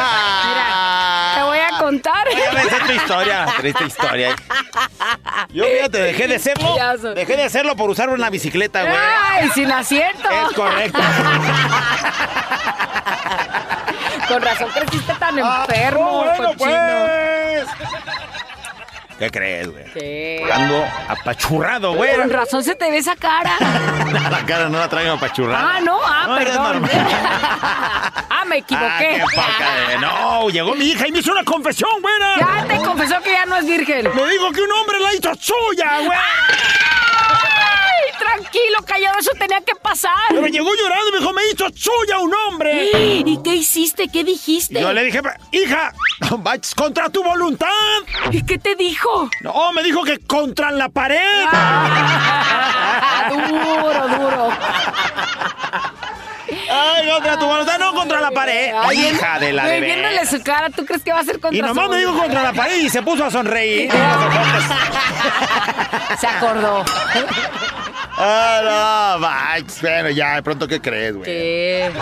[0.45, 2.29] Mira, te voy a contar.
[2.29, 4.37] Esa es tu historia, triste historia.
[5.51, 6.75] Yo, fíjate, dejé de serlo.
[7.15, 8.95] Dejé de hacerlo por usar una bicicleta, güey.
[8.97, 10.29] ¡Ay, sin asiento!
[10.31, 10.99] Es correcto.
[14.29, 16.57] Con razón creciste tan enfermo, Ah, bueno, cochino.
[16.59, 17.67] pues.
[19.19, 19.85] ¿Qué crees, güey?
[19.93, 20.49] ¿Qué?
[20.53, 22.15] Ando apachurrado, güey.
[22.17, 23.51] Con razón se te ve esa cara.
[24.31, 25.77] La cara no la traigo apachurrada.
[25.77, 26.89] Ah, no, ah, No, perdón.
[28.31, 29.23] ah, me Ah, equivoqué.
[29.91, 32.37] de- No, llegó mi hija y me hizo una confesión, güera.
[32.39, 34.05] Ya te confesó que ya no es virgen.
[34.15, 36.19] Me dijo que un hombre la hizo suya, güey.
[38.51, 40.13] Tranquilo, callado, eso tenía que pasar.
[40.31, 42.91] Pero llegó llorando y me dijo, me hizo suya un hombre.
[43.27, 44.09] ¿Y qué hiciste?
[44.09, 44.81] ¿Qué dijiste?
[44.81, 45.21] Yo le dije,
[45.53, 45.93] hija,
[46.75, 47.69] contra tu voluntad.
[48.31, 49.29] ¿Y qué te dijo?
[49.43, 51.45] No, me dijo que contra la pared.
[51.53, 54.49] Ah, duro, duro.
[56.71, 58.73] Ay, contra tu voluntad, no contra la pared.
[58.75, 61.59] Ay, hija de la de Viéndole su cara, ¿tú crees que va a ser contra
[61.59, 63.91] Y nomás su me dijo contra la pared y se puso a sonreír.
[66.19, 66.85] Se acordó.
[68.21, 69.81] Ah, no, Max.
[69.81, 71.25] Bueno, ya, de pronto, ¿qué crees, güey?
[71.25, 71.93] ¿Qué?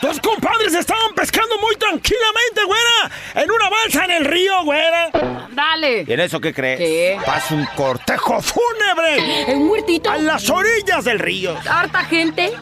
[0.00, 3.10] Tus compadres estaban pescando muy tranquilamente, güera.
[3.34, 5.10] En una balsa en el río, güera.
[5.52, 6.04] Dale.
[6.06, 6.78] ¿Y en eso qué crees?
[6.78, 7.18] ¿Qué?
[7.24, 10.10] Pasa un cortejo fúnebre ¿El muertito?
[10.10, 11.56] a las orillas del río.
[11.68, 12.52] ¿Harta gente?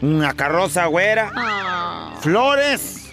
[0.00, 1.32] Una carroza, güera.
[1.36, 3.10] Ah, Flores.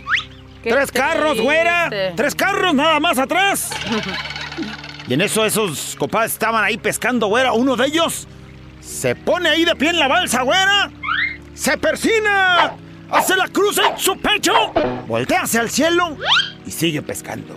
[0.63, 1.89] qué Tres carros, güera.
[2.15, 3.69] Tres carros nada más atrás.
[5.07, 7.53] y en eso esos compadres estaban ahí pescando, güera.
[7.53, 8.27] Uno de ellos
[8.85, 10.89] se pone ahí de pie en la balsa, güera.
[11.53, 12.73] Se persina.
[13.11, 14.53] Hace la cruz en su pecho.
[15.07, 16.17] Voltea hacia el cielo
[16.65, 17.55] y sigue pescando.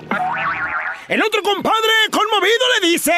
[1.09, 3.13] El otro compadre, conmovido, le dice...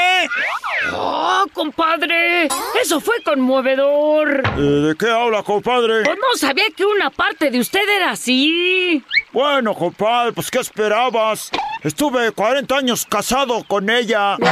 [0.92, 2.46] Oh, compadre,
[2.80, 4.42] eso fue conmovedor.
[4.56, 6.04] "Eh, ¿De qué habla, compadre?
[6.04, 9.04] Pues no sabía que una parte de usted era así.
[9.32, 11.50] Bueno, compadre, pues ¿qué esperabas?
[11.82, 14.36] Estuve 40 años casado con ella.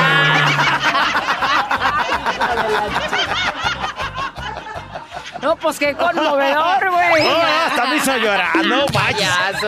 [5.42, 7.22] No, pues qué conmovedor, güey.
[7.28, 8.86] No, hasta me hizo llorar, no.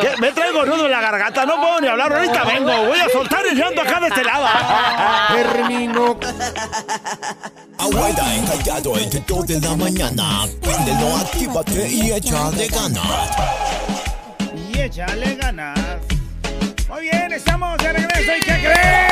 [0.01, 0.17] ¿Qué?
[0.21, 2.87] Me traigo nudo en la garganta, no puedo ni hablar, ahorita vengo.
[2.87, 4.47] Voy a soltar el llanto acá de este lado.
[5.35, 6.19] Termino.
[7.79, 10.47] Abuela encallado entre 2 de la mañana.
[10.61, 13.31] Préndelo, actívate y échale ganas.
[14.73, 15.79] Y échale ganas.
[16.89, 18.33] Muy bien, estamos de regreso.
[18.37, 19.11] ¿Y qué cree?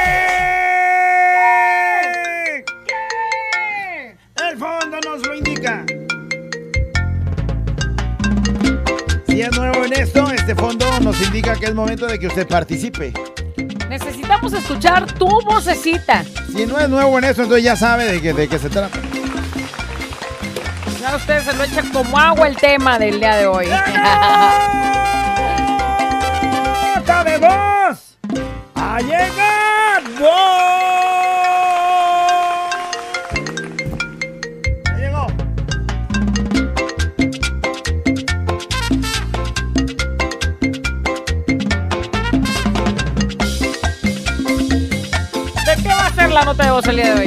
[4.50, 5.84] El fondo nos lo indica.
[9.28, 12.48] Si es nuevo en esto, este fondo nos indica que es momento de que usted
[12.48, 13.12] participe.
[13.88, 16.24] Necesitamos escuchar tu vocecita.
[16.54, 18.98] Si no es nuevo en esto, entonces ya sabe de qué, de qué se trata.
[21.00, 23.66] Ya ustedes se lo echan como agua el tema del día de hoy.
[26.96, 28.16] ¡Nota de voz!
[28.74, 29.38] ¡Ha llegado!
[30.20, 31.47] ¡Ya
[46.38, 47.26] la nota de voz de hoy?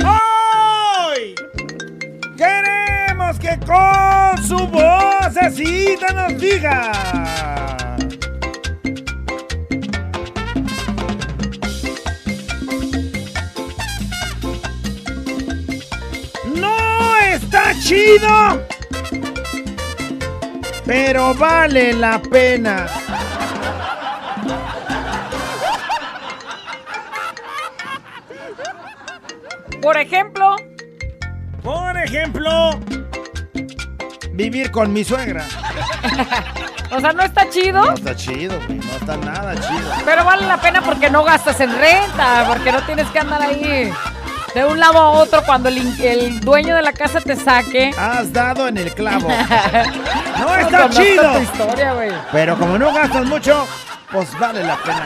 [1.10, 1.36] ¡Hoy!
[2.38, 6.92] Queremos que con su vocecita nos diga.
[16.56, 18.66] No está chido,
[20.86, 23.01] pero vale la pena.
[29.82, 30.56] Por ejemplo,
[31.64, 32.80] Por ejemplo,
[34.34, 35.46] vivir con mi suegra.
[36.92, 38.78] o sea, no está chido, No está chido, güey.
[38.80, 39.92] No está nada chido.
[40.06, 43.92] pero vale la pena porque no gastas en renta, porque no tienes que andar ahí
[44.54, 47.92] de un lado a otro cuando el, dueño de la casa te saque.
[47.98, 49.30] Has dado en el clavo.
[50.40, 51.34] No está chido.
[51.34, 52.12] tu historia, güey.
[52.32, 53.68] Pero como no gastas mucho,
[54.12, 55.06] pues vale la pena.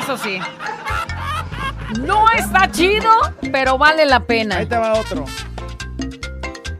[0.00, 0.40] Eso sí.
[2.00, 3.10] No está chido,
[3.52, 4.56] pero vale la pena.
[4.58, 5.24] Ahí te va otro.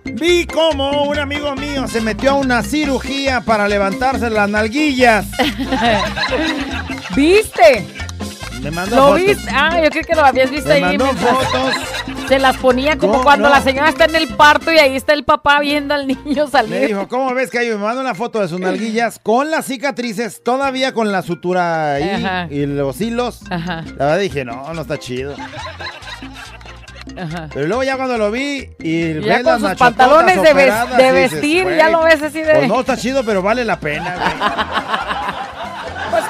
[0.04, 5.26] Vi como un amigo mío se metió a una cirugía para levantarse las nalguillas.
[7.16, 7.86] ¿Viste?
[8.62, 9.22] Me mandó ¿Lo fotos.
[9.26, 9.50] viste?
[9.54, 10.82] Ah, yo creo que lo habías visto Me ahí.
[10.82, 11.74] mandó fotos.
[12.28, 13.54] Se las ponía como No, cuando no.
[13.54, 16.50] la señora está en el parto y ahí está el papá viendo al niño Me
[16.50, 16.86] salir.
[16.88, 20.92] dijo, ¿cómo ves que Me manda una foto de sus nalguillas con las cicatrices, todavía
[20.92, 22.46] con la sutura ahí Ajá.
[22.50, 23.40] y los hilos.
[23.50, 25.34] Ajá, La verdad dije, no, no está chido.
[27.16, 27.48] ajá.
[27.52, 31.12] Pero luego ya cuando lo vi y ya con las sus pantalones de, ves- de
[31.12, 32.54] dices, vestir, "Güey, ya lo ves así de...
[32.54, 34.97] Pues no está chido, pero vale la pena, güey.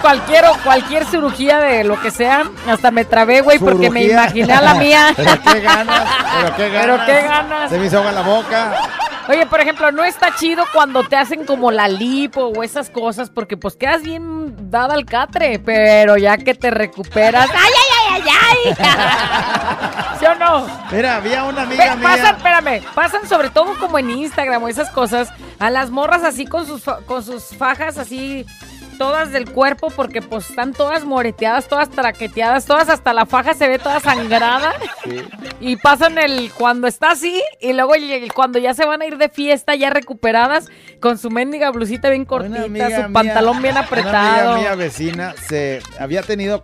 [0.01, 4.61] cualquier, cualquier cirugía de lo que sea, hasta me trabé, güey, porque me imaginé a
[4.63, 5.13] la mía.
[5.17, 6.03] pero qué ganas,
[6.41, 6.85] pero qué ganas.
[6.85, 7.71] Pero qué ganas.
[7.71, 8.73] Se me hizo agua la boca.
[9.29, 13.29] Oye, por ejemplo, no está chido cuando te hacen como la lipo o esas cosas,
[13.29, 17.47] porque pues quedas bien dada al catre, pero ya que te recuperas.
[17.51, 20.19] ¡Ay, ay, ay, ay, ay!
[20.19, 20.67] ¿Sí o no?
[20.91, 22.09] Mira, había una amiga mía.
[22.09, 26.47] pasan, espérame, pasan sobre todo como en Instagram o esas cosas, a las morras así
[26.47, 28.47] con sus, fa- con sus fajas así,
[28.99, 33.69] todas del cuerpo, porque pues están todas moreteadas, todas traqueteadas, todas hasta la faja se
[33.69, 34.75] ve toda sangrada.
[35.61, 39.17] Y pasan el cuando está así y luego el- cuando ya se van a ir
[39.17, 40.67] de fiesta ya recuperadas
[41.01, 44.53] con su mendiga blusita bien Una cortita, su mía- pantalón bien Una apretado.
[44.55, 46.63] amiga mía vecina se había tenido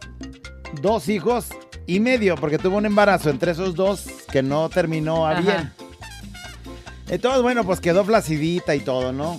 [0.83, 1.47] dos hijos
[1.87, 5.73] y medio porque tuvo un embarazo entre esos dos que no terminó a bien.
[7.09, 9.39] Entonces, bueno, pues quedó flacidita y todo, ¿no?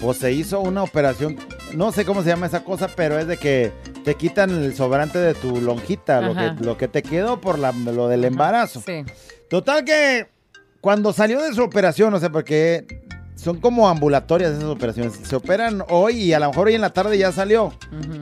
[0.00, 1.38] Pues se hizo una operación,
[1.74, 3.72] no sé cómo se llama esa cosa, pero es de que
[4.04, 7.72] te quitan el sobrante de tu lonjita, lo que, lo que te quedó por la-
[7.72, 8.82] lo del embarazo.
[8.84, 9.04] Sí.
[9.48, 10.28] Total que
[10.80, 12.86] cuando salió de su operación, o sea, porque
[13.34, 15.14] son como ambulatorias esas operaciones.
[15.22, 17.72] Se operan hoy y a lo mejor hoy en la tarde ya salió,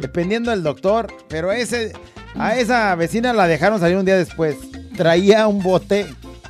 [0.00, 1.06] dependiendo del doctor.
[1.28, 1.92] Pero ese,
[2.34, 4.56] a esa vecina la dejaron salir un día después.
[4.96, 6.06] Traía un bote,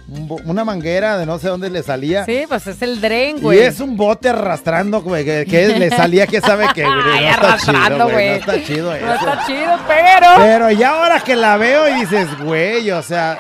[0.07, 2.25] una manguera de no sé dónde le salía.
[2.25, 3.59] Sí, pues es el dren, Y güey.
[3.61, 7.31] es un bote arrastrando, güey, que, que le salía, que sabe que güey, Ay, no
[7.31, 8.29] está arrastrando, chido, güey.
[8.29, 9.15] No está chido No eso.
[9.15, 10.27] está chido, pero...
[10.39, 13.39] Pero ya ahora que la veo y dices, güey, o sea,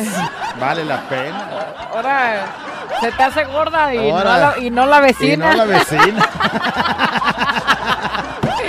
[0.60, 1.48] vale la pena.
[1.92, 2.46] Ahora
[3.00, 5.50] se te hace gorda y, Ahora- no, la, y no la Y vecina.
[5.50, 6.30] no la vecina.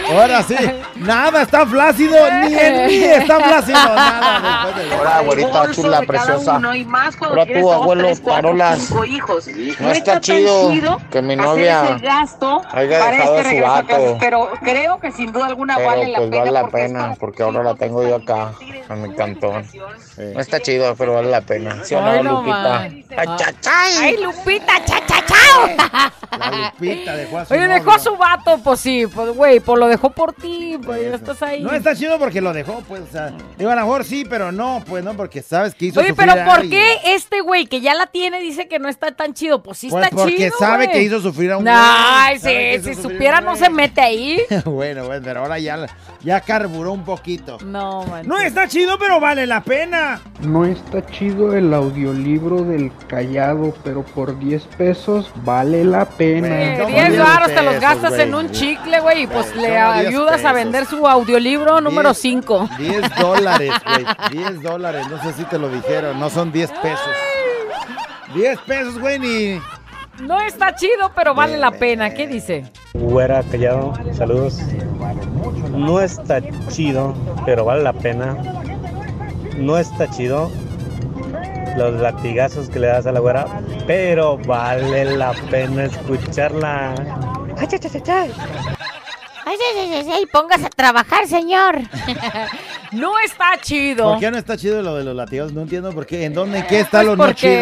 [0.09, 0.55] Ahora sí,
[0.95, 4.65] nada está flácido, ni el ni está flácido, nada.
[4.65, 6.59] después de- Ahora, abuelita chula, preciosa.
[7.21, 8.89] Ahora tú, abuelo, parolas.
[8.91, 10.71] No está chido
[11.11, 11.81] que mi novia
[12.71, 14.17] haya dejado a su vato.
[14.19, 16.39] Pero creo que sin duda alguna Pero vale la pues pena.
[16.39, 18.51] vale la pena, porque ahora la tengo yo acá,
[18.89, 19.65] en mi cantón.
[20.17, 21.83] No está chido, pero vale la pena.
[21.83, 22.89] ¿Sí o no, Lupita?
[23.99, 25.67] Ay, Lupita, cha, cha, chao.
[26.37, 29.79] La Lupita dejó a su Oye, dejó a su vato, pues sí, pues güey, pues
[29.79, 31.63] lo dejó por ti, pues ya estás ahí.
[31.63, 34.51] No está chido porque lo dejó, pues, o sea, digo, a lo mejor sí, pero
[34.51, 36.71] no, pues, no, porque sabes que hizo Oye, sufrir pero a ¿por alguien.
[37.03, 39.61] qué este güey que ya la tiene dice que no está tan chido?
[39.63, 40.97] Pues sí Pues está porque chido, sabe güey.
[40.97, 43.41] que hizo sufrir a un Ay, güey, sabe que sí, hizo si sufrir a supiera
[43.41, 43.63] no güey.
[43.63, 44.41] se mete ahí.
[44.65, 45.87] bueno, bueno, pero ahora ya,
[46.23, 47.57] ya carburó un poquito.
[47.65, 48.27] No, man.
[48.27, 50.19] No está chido, pero vale la pena.
[50.41, 56.47] No está chido el audiolibro del callado, pero por 10 pesos vale la pena.
[56.47, 58.21] Bueno, no, 10 10 varos te los gastas güey.
[58.21, 60.53] en un chicle, güey, y pues le como 10 ayudas a pesos.
[60.53, 62.17] vender su audiolibro número 10.
[62.17, 62.69] 5.
[62.77, 64.05] 10 dólares, güey.
[64.43, 67.15] 10 dólares, no sé si te lo dijeron, no son 10 pesos.
[68.35, 69.61] 10 pesos, güey, ni...
[70.21, 72.13] No está chido, pero vale la pena.
[72.13, 72.65] ¿Qué dice?
[72.93, 74.59] Güera Callado, saludos.
[75.71, 77.13] No está chido,
[77.45, 78.35] pero vale la pena.
[79.57, 80.51] No está chido
[81.77, 83.45] los latigazos que le das a la güera,
[83.85, 86.95] pero vale la pena escucharla.
[89.45, 91.77] Ay, ay, ay, ay, póngase a trabajar, señor.
[92.91, 94.11] no está chido.
[94.11, 95.53] ¿Por qué no está chido lo de los latigos?
[95.53, 96.25] No entiendo por qué.
[96.25, 96.59] ¿En dónde?
[96.59, 97.53] ¿En qué está Pues lo no chido?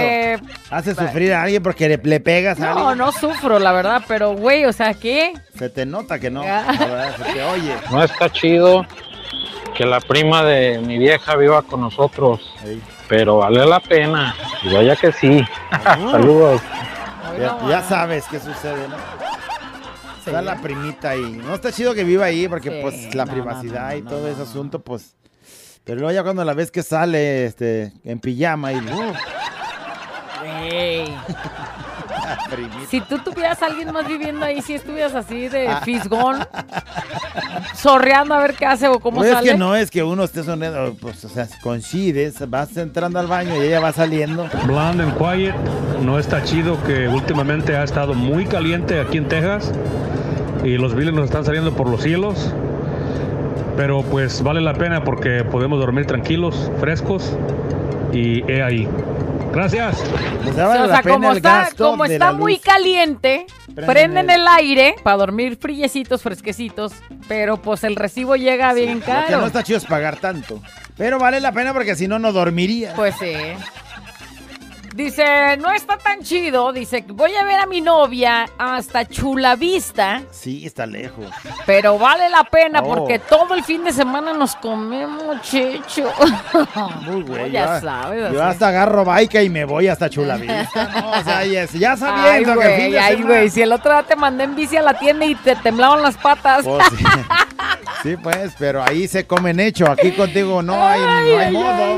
[0.69, 2.97] ¿Hace sufrir a alguien porque le, le pegas a no, alguien?
[2.97, 5.33] no sufro, la verdad, pero güey, o sea, ¿qué?
[5.57, 6.43] Se te nota que no.
[6.43, 6.63] Ya.
[6.67, 7.75] La verdad, se te oye.
[7.91, 8.85] No está chido
[9.75, 12.39] que la prima de mi vieja viva con nosotros,
[13.09, 14.35] pero vale la pena.
[14.63, 15.43] Y vaya que sí.
[16.11, 16.61] Saludos.
[17.39, 18.95] Ya, ya sabes qué sucede, ¿no?
[20.25, 21.39] Está la primita ahí.
[21.43, 24.27] No está chido que viva ahí porque Sí, pues la no, privacidad no, y todo
[24.27, 25.15] ese asunto, pues...
[25.83, 28.77] Pero luego ya cuando la ves que sale este, en pijama y...
[28.79, 29.13] uh.
[32.89, 36.45] Si tú tuvieras a alguien más viviendo ahí, si estuvieras así de fisgón,
[37.75, 39.51] sorreando a ver qué hace o cómo No es sale.
[39.51, 43.55] que no es que uno esté sonriendo, pues, o sea, coincides, vas entrando al baño
[43.55, 44.47] y ella va saliendo.
[44.65, 45.55] Blonde and Quiet
[46.03, 49.71] no está chido que últimamente ha estado muy caliente aquí en Texas
[50.63, 52.53] y los biles nos están saliendo por los cielos.
[53.77, 57.37] Pero pues vale la pena porque podemos dormir tranquilos, frescos
[58.13, 58.87] y he ahí.
[59.55, 59.97] Gracias.
[60.43, 65.17] Pues o sea, como está, como está muy caliente, Prenden prenden el- el aire para
[65.17, 66.91] dormir friecitos, fresquecitos,
[67.29, 69.39] pero pues el recibo llega bien Lo que caro.
[69.41, 70.61] no está chido es pagar tanto.
[70.97, 72.93] Pero vale la pena porque si no, no dormiría.
[72.95, 73.33] Pues sí.
[74.95, 76.71] Dice, no está tan chido.
[76.71, 81.25] Dice, voy a ver a mi novia hasta Chula Vista, Sí, está lejos.
[81.65, 82.95] pero vale la pena Oh.
[82.95, 86.09] porque todo el fin de semana nos comemos checho.
[87.01, 87.51] Muy güey.
[87.51, 88.31] ya sabes.
[88.31, 88.51] Yo así.
[88.53, 90.85] hasta agarro baica y me voy hasta Chulavista.
[91.01, 93.49] No, o sea, ya, ya Ay, sabiendo que el fin de ay, semana- güey.
[93.49, 96.15] Si el otro día te mandé en bici a la tienda y te temblaban las
[96.15, 96.63] patas.
[96.63, 97.03] Pues sí.
[98.03, 99.91] Sí, pues, pero ahí se comen hecho.
[99.91, 101.97] Aquí contigo no hay, no hay ay, modo.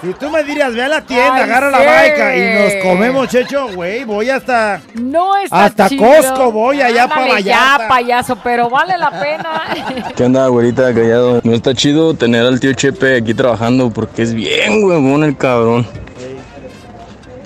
[0.00, 3.28] Si tú me dirías, ve a la tienda, Ay, agarra la baica y nos comemos,
[3.28, 4.80] checho, güey, voy hasta...
[4.94, 6.06] No está Hasta chido.
[6.06, 7.82] Costco voy allá pa' Ándale, Vallarta.
[7.82, 9.62] ya, payaso, pero vale la pena.
[10.16, 11.40] ¿Qué onda, güerita callado?
[11.44, 15.86] No está chido tener al tío Chepe aquí trabajando porque es bien huevón el cabrón.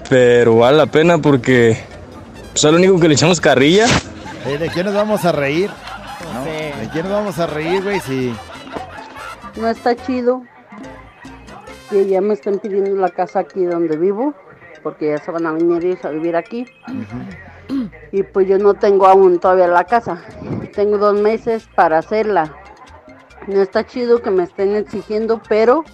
[0.08, 1.76] Pero vale la pena porque
[2.52, 3.86] pues, es lo único que le echamos carrilla.
[4.46, 5.70] Eh, ¿De quién nos vamos a reír?
[6.32, 6.44] ¿No?
[6.44, 7.98] ¿De quién nos vamos a reír, güey?
[7.98, 8.32] Si...
[9.56, 10.42] No está chido
[11.90, 14.34] que ya me estén pidiendo la casa aquí donde vivo,
[14.82, 16.66] porque ya se van a venir ellos a vivir aquí.
[18.12, 20.22] Y pues yo no tengo aún todavía la casa.
[20.74, 22.54] Tengo dos meses para hacerla.
[23.46, 25.84] No está chido que me estén exigiendo, pero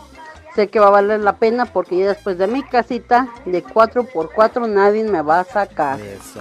[0.54, 4.68] sé que va a valer la pena porque ya después de mi casita de 4x4
[4.68, 6.00] nadie me va a sacar.
[6.00, 6.40] Eso.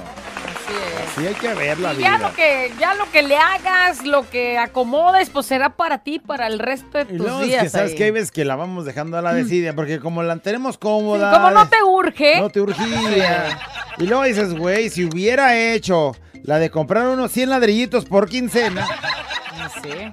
[1.15, 4.29] Sí, hay que ver la Y ya lo que ya lo que le hagas, lo
[4.29, 7.63] que acomodes, pues será para ti, para el resto de tus es días.
[7.63, 7.97] que, ¿sabes ahí.
[7.97, 8.11] qué?
[8.11, 11.31] Veces que la vamos dejando a la desidia, porque como la tenemos cómoda...
[11.31, 12.39] Como no te urge.
[12.39, 13.59] No te urgía.
[13.97, 18.87] Y luego dices, güey, si hubiera hecho la de comprar unos 100 ladrillitos por quincena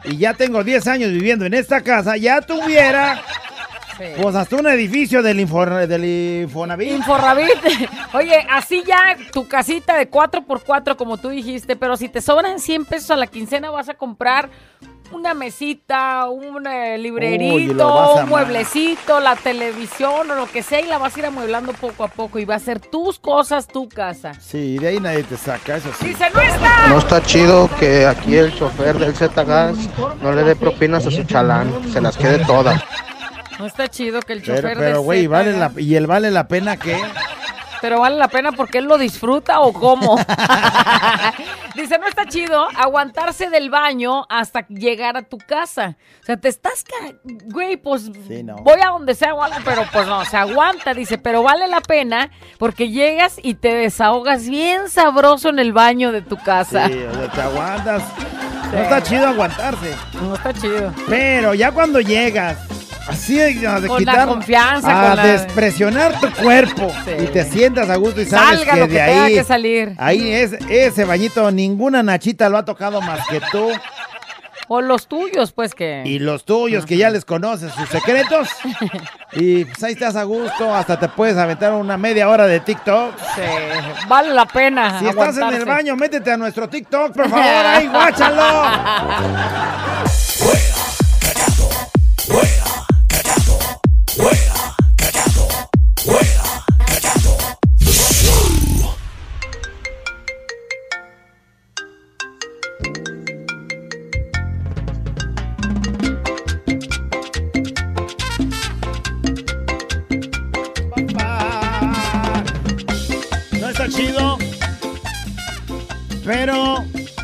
[0.05, 3.23] y ya tengo 10 años viviendo en esta casa, ya tuviera
[4.21, 6.91] Pues hasta un edificio del, Infor- del Infonavit.
[8.15, 12.85] Oye, así ya tu casita de 4x4, como tú dijiste, pero si te sobran 100
[12.85, 14.49] pesos a la quincena, vas a comprar
[15.13, 17.55] una mesita, un eh, librerito,
[18.17, 21.73] Uy, un mueblecito, la televisión o lo que sea, y la vas a ir amueblando
[21.75, 24.35] poco a poco y va a ser tus cosas, tu casa.
[24.35, 26.09] Sí, de ahí nadie te saca, eso sí.
[26.09, 26.89] Dice, no está.
[26.89, 29.77] No está chido que aquí el chofer del Z-Gas
[30.21, 32.83] no le dé propinas a su chalán, se las quede todas.
[33.59, 36.47] No está chido que el Pero, chofer pero güey, vale la, ¿y el vale la
[36.49, 37.01] pena qué?
[37.81, 40.17] Pero vale la pena porque él lo disfruta o cómo.
[41.75, 45.97] Dice, no está chido aguantarse del baño hasta llegar a tu casa.
[46.23, 46.85] O sea, te estás,
[47.45, 48.57] güey, pues Sí, no.
[48.57, 49.35] voy a donde sea
[49.65, 54.49] pero pues no, se aguanta, dice, pero vale la pena porque llegas y te desahogas
[54.49, 56.89] bien sabroso en el baño de tu casa.
[56.89, 58.03] Sí, o sea, te aguantas.
[58.73, 59.95] No está chido aguantarse.
[60.15, 60.93] No está chido.
[61.09, 62.59] Pero ya cuando llegas,
[63.09, 67.13] así de, de Con la quitar, confianza, a con la- despresionar tu cuerpo Sí.
[67.25, 69.45] y te sientas a gusto y sabes Salga que lo que de tenga ahí, que
[69.45, 69.95] salir.
[69.99, 73.71] ahí es ese bañito, ninguna nachita lo ha tocado más que tú
[74.69, 76.03] O los tuyos, pues que...
[76.05, 78.49] y los tuyos que ya les conoces sus secretos.
[79.33, 83.15] y pues ahí estás a gusto, hasta te puedes aventar una media hora de TikTok.
[83.37, 83.43] Sí,
[84.09, 84.99] vale la pena.
[84.99, 88.65] Si estás en el baño, métete a nuestro TikTok, por favor, ahí, guáchalo.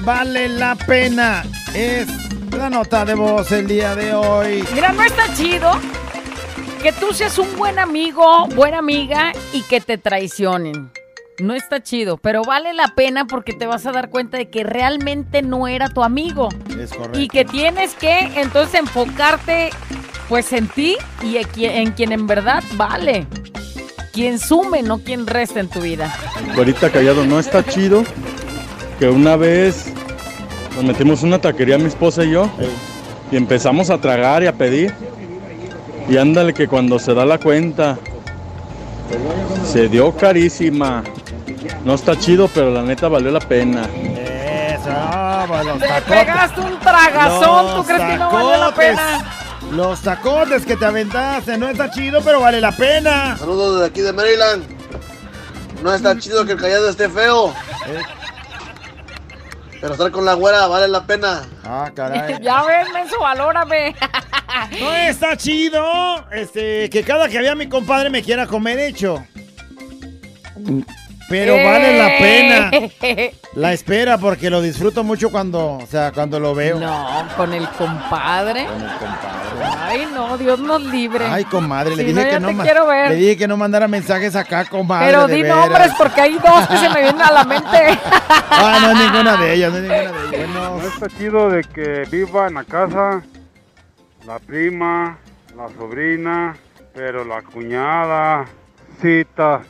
[0.05, 1.45] vale la pena.
[1.75, 2.07] Es
[2.51, 4.65] la nota de voz el día de hoy.
[4.75, 5.73] Mira, no está chido
[6.83, 10.91] que tú seas un buen amigo, buena amiga y que te traicionen.
[11.39, 14.65] No está chido, pero vale la pena porque te vas a dar cuenta de que
[14.65, 16.49] realmente no era tu amigo.
[16.77, 17.21] Es correcto.
[17.21, 19.71] Y que tienes que entonces enfocarte
[20.29, 23.29] pues en ti y en quien, en verdad vale.
[24.13, 26.13] Quien sume, no quien resta en tu vida.
[26.57, 28.03] Ahorita callado, no está chido
[28.99, 29.93] que una vez
[30.75, 32.51] nos metimos una taquería mi esposa y yo
[33.31, 34.93] y empezamos a tragar y a pedir.
[36.09, 37.99] Y ándale que cuando se da la cuenta
[39.65, 41.03] se dio carísima.
[41.85, 43.83] No está chido, pero la neta valió la pena.
[43.85, 44.91] Eso,
[45.49, 49.25] pues, los Te pegaste un tragazón, ¿tú crees que no valió la pena?
[49.73, 53.37] Los tacotes que te aventaste, no está chido, pero vale la pena.
[53.39, 54.65] Saludos desde aquí de Maryland.
[55.83, 57.53] No está chido que el callado esté feo.
[59.83, 61.43] Pero estar con la güera vale la pena.
[61.65, 62.39] Ah, caray.
[62.43, 63.97] ya ves, menso, valórame.
[64.79, 65.85] No está chido,
[66.31, 69.27] este, que cada que vea a mi compadre me quiera comer hecho.
[71.33, 72.71] Pero vale la pena
[73.55, 76.79] la espera porque lo disfruto mucho cuando, o sea, cuando lo veo.
[76.79, 78.67] No, con el compadre.
[78.67, 79.79] Con el compadre.
[79.81, 81.27] Ay, no, Dios nos libre.
[81.27, 83.11] Ay, comadre, le Si dije no, que no te ma- quiero ver.
[83.11, 85.07] Le dije que no mandara mensajes acá, comadre.
[85.07, 85.57] Pero di veras.
[85.59, 87.99] nombres porque hay dos que se me vienen a la mente.
[88.55, 90.49] Ah, no es ninguna de ellas, no es ninguna de ellas.
[90.51, 93.23] No está chido de que viva en la casa
[94.27, 95.19] la prima,
[95.57, 96.55] la sobrina,
[96.95, 98.45] pero la cuñada,
[99.01, 99.63] cita,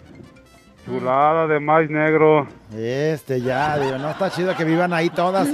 [0.85, 2.47] chulada de maíz negro.
[2.76, 5.49] Este ya, digo, no está chido que vivan ahí todas.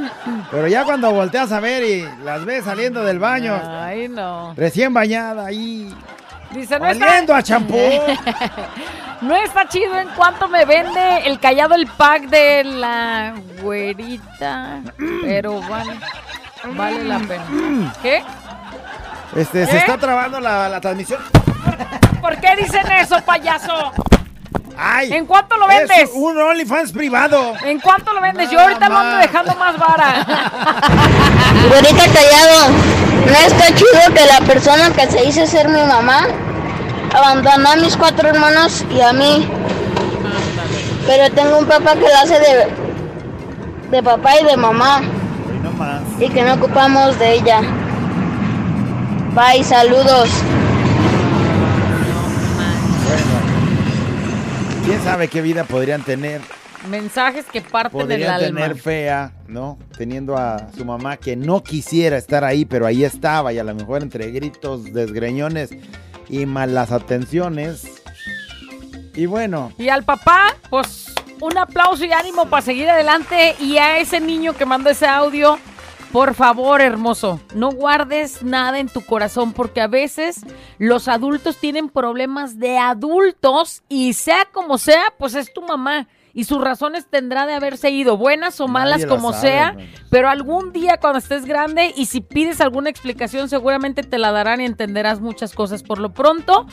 [0.50, 4.54] Pero ya cuando volteas a ver y las ves saliendo del baño, Ay, no.
[4.56, 5.94] recién bañada ahí,
[6.50, 7.36] Dice, no oliendo está...
[7.36, 7.76] a champú.
[9.20, 14.78] No está chido en cuanto me vende el callado el pack de la güerita.
[15.22, 15.94] Pero vale,
[16.76, 17.92] vale la pena.
[18.00, 18.22] ¿Qué?
[19.34, 19.78] Este, se ¿Qué?
[19.78, 21.20] está trabando la, la transmisión.
[22.20, 23.92] ¿Por qué dicen eso, payaso?
[24.80, 26.10] Ay, ¿En cuánto lo es vendes?
[26.14, 27.54] un OnlyFans privado.
[27.64, 28.48] ¿En cuánto lo vendes?
[28.48, 30.24] Yo ahorita lo ando dejando más vara.
[31.68, 32.68] Güerita callado,
[33.26, 36.26] no está chido que la persona que se dice ser mi mamá
[37.12, 39.48] abandonó a mis cuatro hermanos y a mí.
[41.08, 42.68] Pero tengo un papá que la hace de,
[43.90, 45.00] de papá y de mamá
[46.20, 47.62] y que no ocupamos de ella.
[49.34, 50.30] Bye, saludos.
[54.88, 56.40] ¿Quién sabe qué vida podrían tener?
[56.88, 58.60] Mensajes que parten del Podrían alma.
[58.62, 59.78] tener fea, ¿no?
[59.98, 63.74] Teniendo a su mamá que no quisiera estar ahí, pero ahí estaba y a lo
[63.74, 65.72] mejor entre gritos, desgreñones
[66.30, 68.00] y malas atenciones.
[69.14, 73.56] Y bueno, Y al papá, pues un aplauso y ánimo para seguir adelante.
[73.60, 75.58] Y a ese niño que mandó ese audio,
[76.12, 80.40] Por favor, hermoso, no guardes nada en tu corazón porque a veces
[80.78, 86.08] los adultos tienen problemas de adultos y sea como sea, pues es tu mamá.
[86.32, 89.76] Y sus razones tendrá de haberse ido, buenas o malas como sabe, sea,
[90.08, 94.60] pero algún día cuando estés grande y si pides alguna explicación seguramente te la darán
[94.60, 95.82] y entenderás muchas cosas.
[95.82, 96.66] Por lo pronto,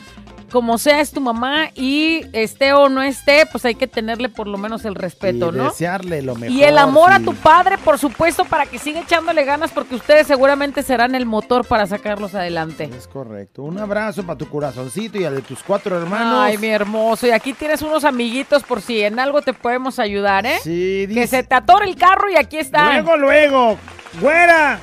[0.51, 4.47] como sea es tu mamá y esté o no esté, pues hay que tenerle por
[4.47, 5.65] lo menos el respeto, y ¿no?
[5.65, 6.55] desearle lo mejor.
[6.55, 10.27] Y el amor a tu padre, por supuesto, para que siga echándole ganas, porque ustedes
[10.27, 12.89] seguramente serán el motor para sacarlos adelante.
[12.95, 13.63] Es correcto.
[13.63, 16.39] Un abrazo para tu corazoncito y al de tus cuatro hermanos.
[16.39, 17.27] Ay, mi hermoso.
[17.27, 20.59] Y aquí tienes unos amiguitos por si en algo te podemos ayudar, ¿eh?
[20.61, 22.93] Sí, Que se te atore el carro y aquí está.
[22.93, 23.77] Luego, luego,
[24.21, 24.79] güera,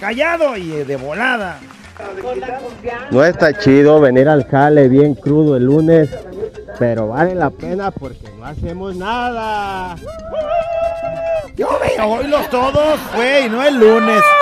[0.00, 1.58] callado y de volada.
[3.10, 6.10] No está chido venir al jale bien crudo el lunes,
[6.78, 9.96] pero vale la pena porque no hacemos nada.
[11.56, 14.22] Yo veo hoy los todos, güey, no el lunes.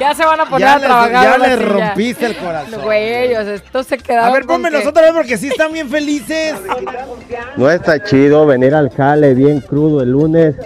[0.00, 1.12] Ya se van a poner Ya a les- trabajar.
[1.12, 2.82] ya les rompiste el corazón.
[2.82, 5.72] Güey, o sea, esto se quedaron A ver, pónmelos que- otra vez porque sí están
[5.72, 6.56] bien felices.
[7.56, 10.56] No está chido venir al jale bien crudo el lunes,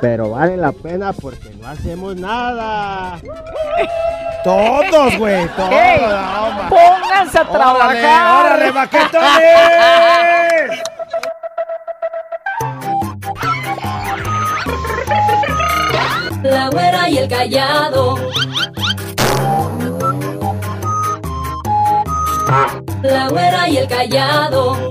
[0.00, 3.18] pero vale la pena porque no hacemos nada.
[4.44, 5.72] Todos, güey, todos.
[5.72, 6.68] Ey, no, ma.
[6.68, 8.46] pónganse a Órale, trabajar.
[8.46, 10.80] órale, baquetones.
[16.42, 18.14] La güera y el callado.
[23.02, 24.90] La güera y el callado.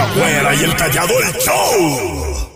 [0.00, 2.50] La güera y el callado el show.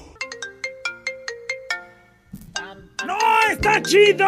[3.07, 3.19] ¡No
[3.51, 4.27] está chido!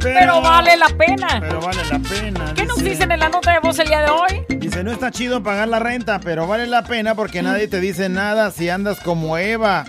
[0.00, 1.38] Pero vale la pena.
[1.38, 2.52] Pero vale la pena.
[2.52, 2.90] ¿Qué nos dice.
[2.90, 4.44] dicen en la nota de voz el día de hoy?
[4.48, 8.08] Dice, no está chido pagar la renta, pero vale la pena porque nadie te dice
[8.08, 9.84] nada si andas como Eva.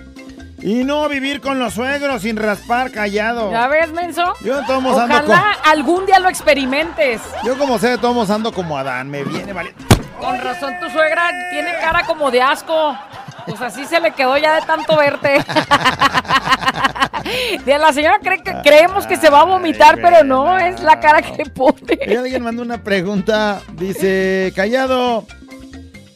[0.61, 3.51] Y no vivir con los suegros sin raspar callado.
[3.51, 4.35] ¿Ya ves, menso?
[4.45, 7.19] Yo de todos modos ando Ojalá algún día lo experimentes.
[7.43, 9.09] Yo como sé, de todos modos ando como Adán.
[9.09, 9.88] Me viene valiente.
[10.19, 12.97] Con razón, tu suegra tiene cara como de asco.
[13.45, 15.43] Pues así se le quedó ya de tanto verte.
[17.65, 20.99] De la señora cree que creemos que se va a vomitar, pero no, es la
[20.99, 22.17] cara que Y pone.
[22.17, 23.61] alguien mandó una pregunta.
[23.73, 25.25] Dice, callado.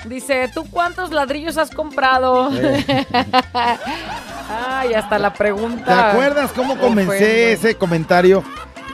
[0.05, 2.49] Dice, ¿tú cuántos ladrillos has comprado?
[4.49, 5.85] Ay, hasta la pregunta.
[5.85, 8.43] ¿Te acuerdas cómo comencé ese comentario?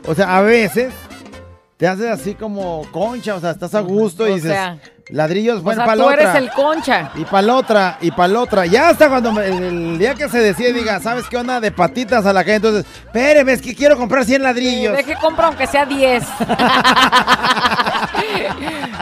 [0.05, 0.93] O sea, a veces
[1.77, 4.77] te haces así como concha, o sea, estás a gusto y O dices, sea,
[5.09, 6.21] ladrillos, O bueno, sea, para la tú otra.
[6.21, 7.11] eres el concha.
[7.15, 8.65] Y para la otra, y para la otra.
[8.65, 11.59] Ya hasta cuando me- el día que se decide diga, ¿sabes qué onda?
[11.59, 12.67] De patitas a la gente.
[12.67, 14.95] Entonces, espéreme, es que quiero comprar 100 ladrillos.
[14.95, 16.23] Deje compra aunque sea 10.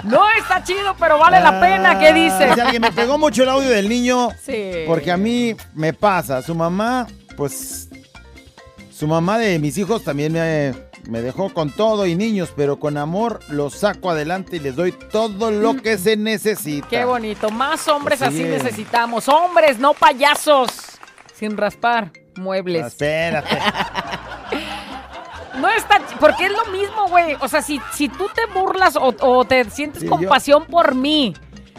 [0.04, 2.00] no está chido, pero vale la pena.
[2.00, 2.50] ¿Qué dices?
[2.50, 4.30] Dice alguien, me pegó mucho el audio del niño.
[4.44, 4.72] Sí.
[4.86, 6.42] Porque a mí me pasa.
[6.42, 7.90] Su mamá, pues.
[8.92, 10.74] Su mamá de mis hijos también me,
[11.08, 14.92] me dejó con todo y niños, pero con amor los saco adelante y les doy
[14.92, 16.88] todo lo que se necesita.
[16.88, 17.50] Qué bonito.
[17.50, 18.44] Más hombres así sí.
[18.44, 19.28] necesitamos.
[19.28, 20.70] Hombres, no payasos.
[21.34, 22.84] Sin raspar muebles.
[22.84, 23.60] Ah, Espérate.
[25.58, 27.36] No está, porque es lo mismo, güey.
[27.42, 31.34] O sea, si, si tú te burlas o, o te sientes Sí, compasión por mí,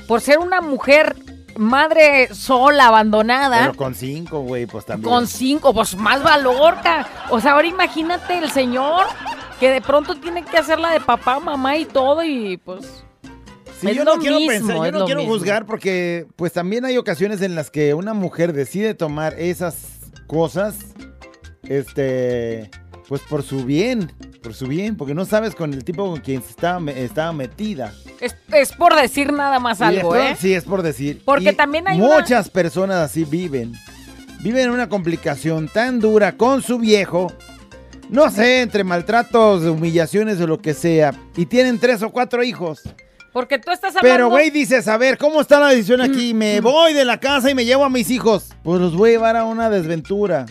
[0.08, 1.14] por ser una mujer
[1.58, 5.12] madre sola, abandonada, Pero con cinco, güey, pues también.
[5.12, 9.04] con cinco, pues más valor, ca- O sea, ahora imagínate el señor
[9.60, 13.04] que de pronto tiene que hacerla de papá, mamá y todo y pues...
[13.80, 15.34] Sí, es yo lo no quiero mismo, pensar, yo no quiero mismo.
[15.34, 19.76] juzgar porque pues también hay ocasiones en las que una mujer decide tomar esas
[20.26, 20.76] cosas,
[21.62, 22.70] este,
[23.08, 26.40] pues por su bien, por su bien, porque no sabes con el tipo con quien
[26.46, 27.92] estaba, me- estaba metida.
[28.20, 30.36] Es, es por decir nada más Y algo, pronto- ¿eh?
[30.38, 31.22] Sí, es por decir.
[31.24, 33.72] Porque Y también hay una- muchas personas así viven,
[34.40, 37.32] viven una complicación tan dura con su viejo.
[38.10, 41.12] No sé, entre maltratos, humillaciones o lo que sea.
[41.36, 42.82] Y tienen tres o cuatro hijos.
[43.34, 44.14] Porque tú estás hablando...
[44.14, 46.32] Pero, güey, dices, a ver, ¿cómo está la decisión aquí?
[46.34, 48.48] Me voy de la casa y me llevo a mis hijos.
[48.64, 50.46] Pues los voy a llevar a una desventura.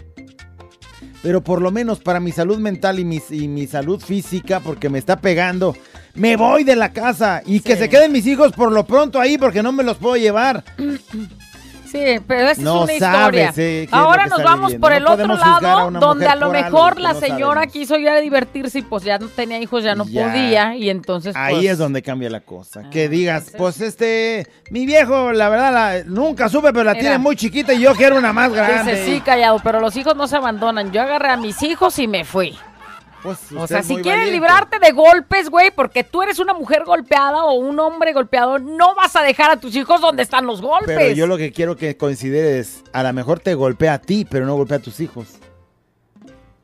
[1.23, 4.89] Pero por lo menos para mi salud mental y mi, y mi salud física, porque
[4.89, 5.75] me está pegando,
[6.13, 9.37] me voy de la casa y que se queden mis hijos por lo pronto ahí
[9.37, 10.63] porque no me los puedo llevar.
[11.91, 13.53] Sí, pero esa No es una sabes, historia.
[13.57, 14.85] eh, Ahora nos vamos viviendo.
[14.85, 17.73] por No el otro a lado, donde a lo mejor la no señora sabemos.
[17.73, 20.25] quiso ir a divertirse y pues ya no tenía hijos, ya no Ya.
[20.27, 22.89] podía y entonces Ahí pues, es donde cambia la cosa.
[22.89, 27.35] que digas, pues este, mi viejo, la verdad, la- nunca supe, pero la tiene muy
[27.35, 28.91] chiquita y yo quiero una más grande.
[28.95, 30.91] Dice, sí, callado, pero los hijos no se abandonan.
[30.91, 32.57] Yo agarré a mis hijos y me fui.
[33.23, 34.39] Pues, O sea, si muy quieres valiente.
[34.39, 38.95] librarte de golpes, güey, porque tú eres una mujer golpeada o un hombre golpeado, no
[38.95, 40.95] vas a dejar a tus hijos donde están los golpes.
[40.95, 44.45] Pero yo lo que quiero que consideres, a lo mejor te golpea a ti, pero
[44.45, 45.35] no golpea a tus hijos.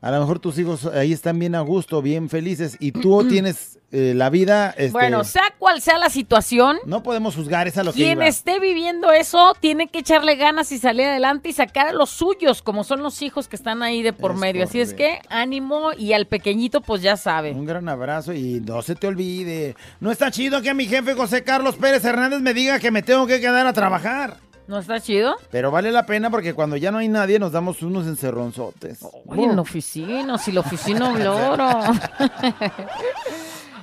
[0.00, 3.78] A lo mejor tus hijos ahí están bien a gusto, bien felices, y tú tienes
[3.96, 4.70] eh, la vida.
[4.76, 8.18] este, Bueno, sea cual sea la situación, no podemos juzgar, esa es lo que quien
[8.18, 8.26] iba.
[8.26, 12.60] esté viviendo eso tiene que echarle ganas y salir adelante y sacar a los suyos,
[12.60, 14.64] como son los hijos que están ahí de por Es medio.
[14.64, 17.52] Así es que ánimo y al pequeñito pues ya sabe.
[17.52, 19.76] Un gran abrazo y no se te olvide.
[20.00, 23.28] No está chido que mi jefe José Carlos Pérez Hernández me diga que me tengo
[23.28, 24.38] que quedar a trabajar.
[24.66, 25.36] ¿No está chido?
[25.50, 29.00] Pero vale la pena porque cuando ya no hay nadie nos damos unos encerronzotes.
[29.30, 31.68] Ay, en la oficina, si la oficina bloro.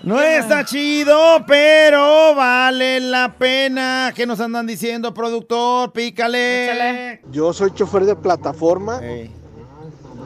[0.03, 4.11] No está chido, pero vale la pena.
[4.15, 5.91] ¿Qué nos andan diciendo, productor?
[5.91, 7.21] Pícale.
[7.31, 8.99] Yo soy chofer de plataforma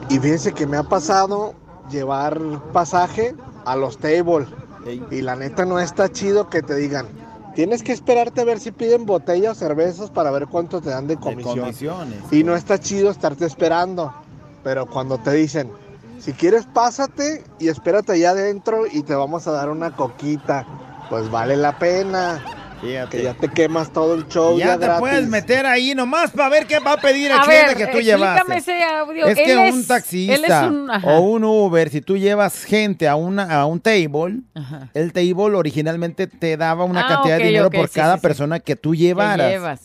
[0.08, 1.54] y fíjense que me ha pasado
[1.90, 2.40] llevar
[2.72, 3.34] pasaje
[3.66, 4.48] a los tables.
[5.10, 7.06] Y la neta no está chido que te digan,
[7.54, 11.06] tienes que esperarte a ver si piden botella o cervezas para ver cuánto te dan
[11.06, 11.58] de comisión.
[11.58, 12.18] comisiones.
[12.30, 14.14] Y no está chido estarte esperando.
[14.62, 15.70] Pero cuando te dicen,
[16.18, 20.66] si quieres pásate y espérate allá adentro y te vamos a dar una coquita,
[21.10, 22.42] pues vale la pena.
[23.10, 24.58] Que ya te quemas todo el show.
[24.58, 25.00] Ya Ya, te gratis.
[25.00, 27.86] puedes meter ahí nomás para ver qué va a pedir el A cliente ver, que
[27.86, 27.98] tú
[28.58, 29.26] ese audio.
[29.26, 31.08] Es Él que es- un él taxista es un- ajá.
[31.08, 34.40] o un Uber, si tú llevas gente a una a un table,
[34.92, 38.22] el table originalmente te daba una Ah, cantidad de dinero por sí, cada sí, sí.
[38.22, 39.50] persona que tú Que llevaras.
[39.50, 39.80] llevas.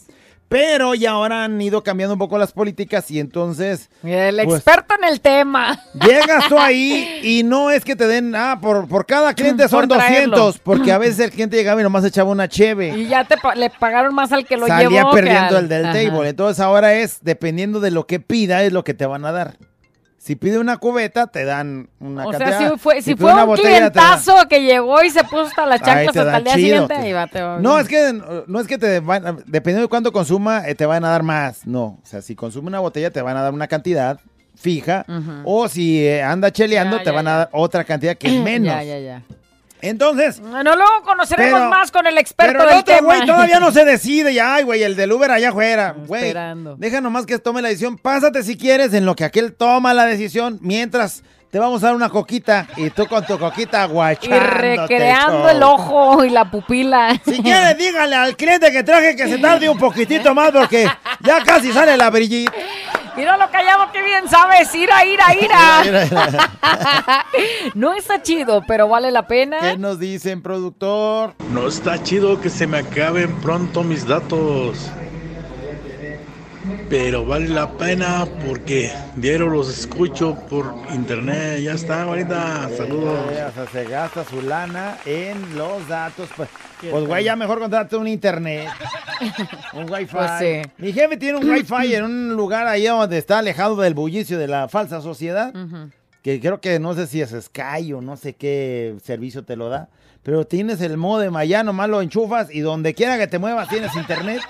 [0.52, 4.96] Pero ya ahora han ido cambiando un poco las políticas y entonces El pues, experto
[5.02, 5.80] en el tema.
[5.94, 9.88] Llegas tú ahí y no es que te den, ah, por, por cada cliente son
[9.88, 10.36] Por traerlo.
[10.38, 12.90] 200, porque a veces el cliente llegaba y nomás echaba una cheve.
[12.98, 15.12] Y ya te pa- le pagaron más al que lo Salía llevó.
[15.12, 15.94] que perdiendo al- el del Ajá.
[15.94, 16.28] table.
[16.30, 19.56] Entonces ahora es, dependiendo de lo que pida, es lo que te van a dar.
[20.24, 22.60] Si pide una cubeta, te dan una O cantidad.
[22.60, 25.82] sea, si fue, si fue un botella, clientazo que llegó y se puso hasta las
[25.82, 28.60] chanclas hasta el día chido, siguiente, te- ahí va, te va No, es que no
[28.60, 31.66] es que te van, dependiendo de cuánto consuma, eh, te van a dar más.
[31.66, 34.20] No, o sea, si consume una botella, te van a dar una cantidad
[34.56, 35.08] fija.
[35.44, 38.34] O si eh, anda cheleando, Ya, te ya, van a dar otra cantidad que es
[38.44, 38.68] menos.
[38.76, 39.24] Ya, ya, ya.
[39.82, 40.40] Entonces.
[40.40, 43.06] Bueno, luego conoceremos Pero- más con el experto Pero el del otro tema.
[43.08, 44.34] güey todavía no se decide.
[44.34, 45.96] Ya, ay, güey, el del Uber allá afuera.
[46.08, 46.76] Güey, Esperando.
[46.78, 47.98] deja nomás que tome la decisión.
[47.98, 50.60] Pásate si quieres en lo que aquel toma la decisión.
[50.62, 55.50] Mientras te vamos a dar una coquita y tú con tu coquita Y guachándote recreando
[55.50, 57.20] el ojo y la pupila.
[57.26, 60.88] Si quieres, dígale al cliente que traje que se tarde un poquitito más porque
[61.20, 62.54] ya casi sale la brillita.
[63.16, 64.74] Mira lo callado que bien sabes.
[64.74, 66.46] Ira, ira, ira.
[67.76, 69.60] No está chido, pero vale la pena.
[69.60, 71.34] ¿Qué nos dicen, productor?
[71.52, 74.90] No está chido que se me acaben pronto mis datos.
[76.92, 81.62] Pero vale la pena porque diario los escucho por internet.
[81.62, 82.70] Ya está, ahorita.
[82.76, 83.18] Saludos.
[83.32, 86.28] Eh, o sea, se gasta su lana en los datos.
[86.36, 86.50] Pues,
[86.82, 88.68] pues güey, ya mejor contrate un internet.
[89.74, 90.14] Un wifi.
[90.14, 90.62] Pues sí.
[90.80, 94.48] Mi jefe tiene un wifi en un lugar ahí donde está alejado del bullicio de
[94.50, 95.54] la falsa sociedad.
[96.24, 99.70] Que creo que no sé si es Sky o no sé qué servicio te lo
[99.70, 99.88] da.
[100.24, 103.96] Pero tienes el modem allá, nomás lo enchufas y donde quiera que te muevas tienes
[103.96, 104.42] internet.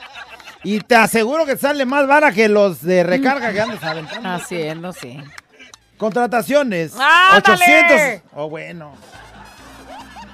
[0.64, 4.30] Y te aseguro que sale más vara que los de recarga que andas aventando.
[4.30, 5.18] Haciendo, sí.
[5.98, 6.94] Contrataciones.
[7.00, 8.22] ¡Ándale!
[8.22, 8.32] 800.
[8.36, 8.94] Oh, bueno.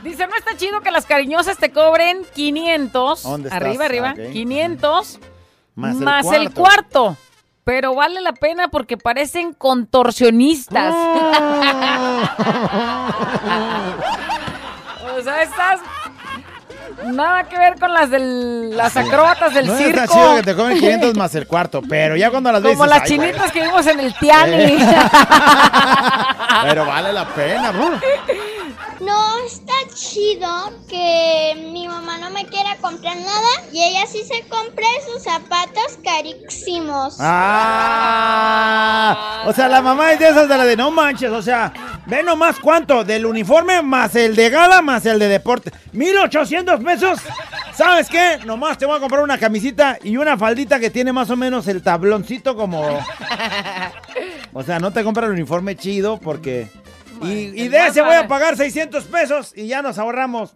[0.03, 3.23] Dice, no está chido que las cariñosas te cobren 500.
[3.23, 3.61] ¿Dónde estás?
[3.61, 4.11] Arriba, arriba.
[4.11, 4.31] Ok.
[4.31, 5.19] 500
[5.75, 6.61] Más el más el cuarto.
[6.61, 7.17] cuarto.
[7.63, 10.93] Pero vale la pena porque parecen contorsionistas.
[15.17, 15.79] o sea, estas...
[17.13, 19.99] Nada que ver con las de las acróbatas del no circo.
[19.99, 22.85] está chido que te cobren 500 más el cuarto, pero ya cuando las ves Como
[22.85, 24.77] las chinitas que vimos en el Tiani.
[26.63, 27.99] Pero vale la pena, bro.
[28.99, 30.49] No está chido
[30.89, 35.99] que mi mamá no me quiera comprar nada y ella sí se compre sus zapatos
[36.03, 37.17] carísimos.
[37.19, 38.63] Ah,
[39.45, 42.23] o sea, la mamá es de esas de la de no manches, o sea, ve
[42.23, 45.71] nomás cuánto, del uniforme más el de gala más el de deporte.
[45.91, 47.19] 1800 pesos.
[47.75, 48.39] ¿Sabes qué?
[48.45, 51.67] Nomás te voy a comprar una camisita y una faldita que tiene más o menos
[51.67, 52.99] el tabloncito como...
[54.53, 56.67] O sea, no te compras el uniforme chido porque...
[57.23, 60.55] Y, y de ese voy a pagar 600 pesos y ya nos ahorramos.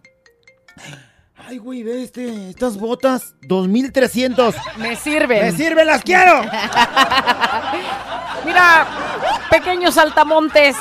[1.36, 4.54] Ay, güey, ve este, estas botas, 2300.
[4.78, 5.42] Me sirven.
[5.42, 6.42] Me sirven, las quiero.
[8.44, 8.86] Mira,
[9.50, 10.76] pequeños saltamontes.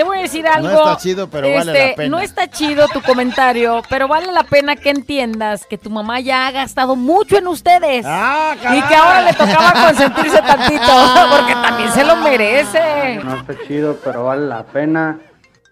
[0.00, 0.66] Te voy a decir algo.
[0.70, 2.08] está chido, pero vale la pena.
[2.08, 6.46] No está chido tu comentario, pero vale la pena que entiendas que tu mamá ya
[6.46, 8.06] ha gastado mucho en ustedes.
[8.08, 10.80] Ah, y que ahora le tocaba consentirse tantito,
[11.36, 13.20] porque también se lo merece.
[13.22, 15.18] No está chido, pero vale la pena.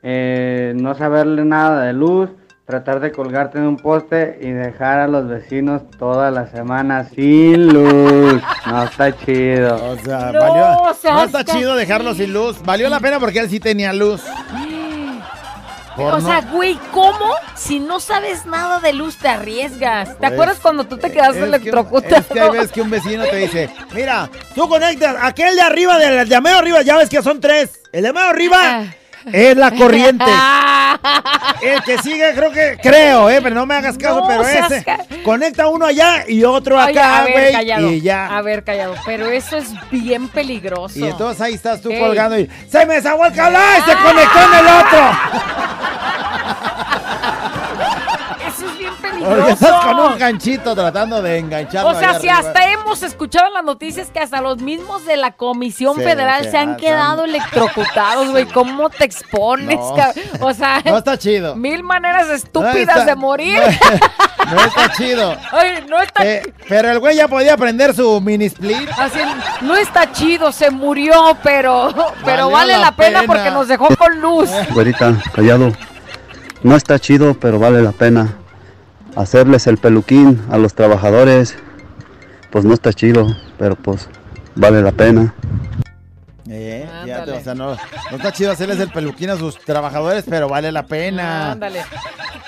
[0.03, 2.29] eh, no saberle nada de luz,
[2.69, 7.67] tratar de colgarte en un poste y dejar a los vecinos toda la semana sin
[7.73, 8.43] luz.
[8.67, 9.75] No está chido.
[9.87, 12.59] O sea, No, valió, no está chido dejarlo sin luz.
[12.63, 14.23] Valió la pena porque él sí tenía luz.
[15.97, 17.33] Por O no- sea, güey, ¿cómo?
[17.57, 20.11] Si no sabes nada de luz, te arriesgas.
[20.11, 22.17] ¿Te Pues, acuerdas cuando tú te quedaste es que- electrocutado?
[22.17, 25.99] Es que hay veces que un vecino te dice, mira, tú conectas aquel de arriba,
[25.99, 27.81] del de medio arriba, ya ves que son tres.
[27.93, 28.85] El de medio arriba
[29.33, 30.25] es la corriente.
[31.63, 34.83] El que sigue, creo que, creo, eh, pero no me hagas caso, No pero ese.
[34.85, 37.95] ca- Conecta uno allá y otro acá, güey.
[37.95, 38.37] Y ya.
[38.37, 38.95] A ver, callado.
[39.05, 40.99] Pero eso es bien peligroso.
[40.99, 42.01] Y entonces ahí estás tú Ey.
[42.01, 43.59] colgando y ¡Se me desahogó el cable!
[43.59, 45.11] ¡Ay, se conectó en el otro!
[48.49, 52.49] Eso es bien Porque estás con un ganchito tratando de engancharlo O sea, si arriba.
[52.49, 56.51] hasta hemos escuchado en las noticias que hasta los mismos de la Comisión Federal se
[56.53, 58.47] se han quedado electrocutados, güey.
[58.47, 59.77] ¿Cómo te expones?
[59.79, 60.47] No.
[60.47, 61.55] O sea, No está chido.
[61.57, 63.61] mil maneras estúpidas está- de morir.
[64.51, 65.37] No está chido.
[65.53, 68.89] Ay, no está Eh, pero el güey ya podía prender su mini split.
[68.99, 69.19] Así,
[69.61, 71.93] no está chido, se murió, pero,
[72.25, 73.33] pero vale la la, pena, pena.
[73.33, 74.49] porque nos dejó con luz.
[74.73, 75.73] Güerita, callado.
[76.63, 78.37] No está chido, pero vale la pena.
[79.17, 81.57] Hacerles el peluquín a los trabajadores,
[82.51, 83.27] pues no está chido,
[83.59, 84.09] pero pues
[84.55, 85.35] vale la pena.
[86.51, 86.89] Eh,
[87.37, 90.85] o sea, no, no está chido hacerles el peluquín a sus trabajadores, pero vale la
[90.85, 91.53] pena.
[91.53, 91.83] Ándale.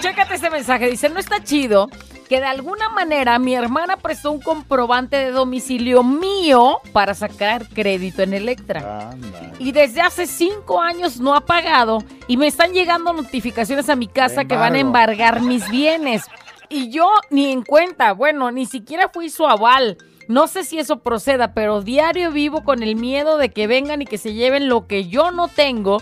[0.00, 0.90] Chécate este mensaje.
[0.90, 1.88] Dice, no está chido
[2.30, 8.22] que de alguna manera mi hermana prestó un comprobante de domicilio mío para sacar crédito
[8.22, 9.10] en Electra.
[9.58, 14.06] Y desde hace cinco años no ha pagado y me están llegando notificaciones a mi
[14.06, 16.22] casa que van a embargar mis bienes.
[16.70, 19.98] Y yo ni en cuenta, bueno, ni siquiera fui su aval.
[20.28, 24.06] No sé si eso proceda, pero diario vivo con el miedo de que vengan y
[24.06, 26.00] que se lleven lo que yo no tengo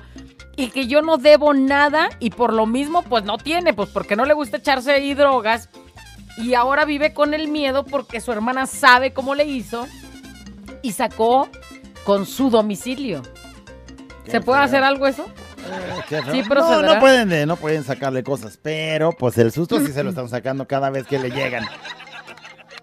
[0.54, 4.16] y que yo no debo nada y por lo mismo pues no tiene, pues porque
[4.16, 5.70] no le gusta echarse ahí drogas
[6.36, 9.86] y ahora vive con el miedo porque su hermana sabe cómo le hizo
[10.82, 11.48] y sacó
[12.04, 13.22] con su domicilio.
[14.26, 15.24] ¿Se puede hacer algo eso?
[16.32, 20.02] Sí, no, no pueden, de- no pueden sacarle cosas, pero pues el susto sí se
[20.02, 21.64] lo están sacando cada vez que le llegan.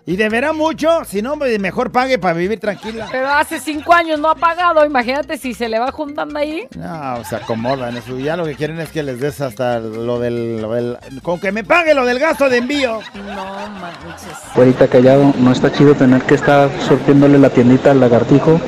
[0.08, 3.08] Y deberá mucho, si no, mejor pague para vivir tranquila.
[3.12, 6.68] Pero hace cinco años no ha pagado, imagínate si se le va juntando ahí.
[6.78, 8.20] No, se acomodan eso.
[8.20, 11.52] Ya lo que quieren es que les des hasta lo del, lo del- Con que
[11.52, 13.00] me pague lo del gasto de envío.
[13.16, 14.30] No manches.
[14.54, 18.62] Güerita callado, no está chido tener que estar surtiéndole la tiendita al lagartijo,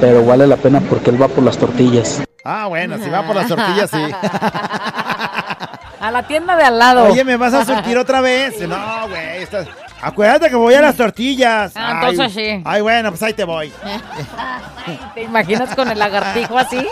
[0.00, 2.22] pero vale la pena porque él va por las tortillas.
[2.44, 3.98] Ah, bueno, si va por las tortillas, sí.
[6.00, 7.04] A la tienda de al lado.
[7.06, 8.60] Oye, ¿me vas a surtir otra vez?
[8.68, 9.66] No, güey, estás...
[10.00, 11.72] Acuérdate que voy a las tortillas.
[11.74, 12.62] Ah, entonces Ay, sí.
[12.64, 13.72] Ay, bueno, pues ahí te voy.
[15.14, 16.86] ¿Te imaginas con el lagartijo así?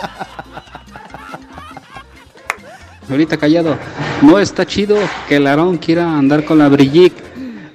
[3.09, 3.77] Ahorita callado.
[4.23, 4.97] No está chido
[5.29, 7.34] que el Aarón quiera andar con la Brigitte,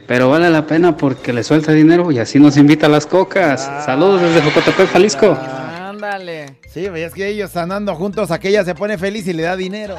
[0.10, 3.62] pero vale la pena porque le suelta dinero y así nos invita a las cocas.
[3.86, 5.38] Saludos desde Jocotepec, Jalisco.
[5.88, 6.56] Ándale.
[6.68, 9.96] Sí, es que ellos andando juntos, aquella se pone feliz y le da dinero.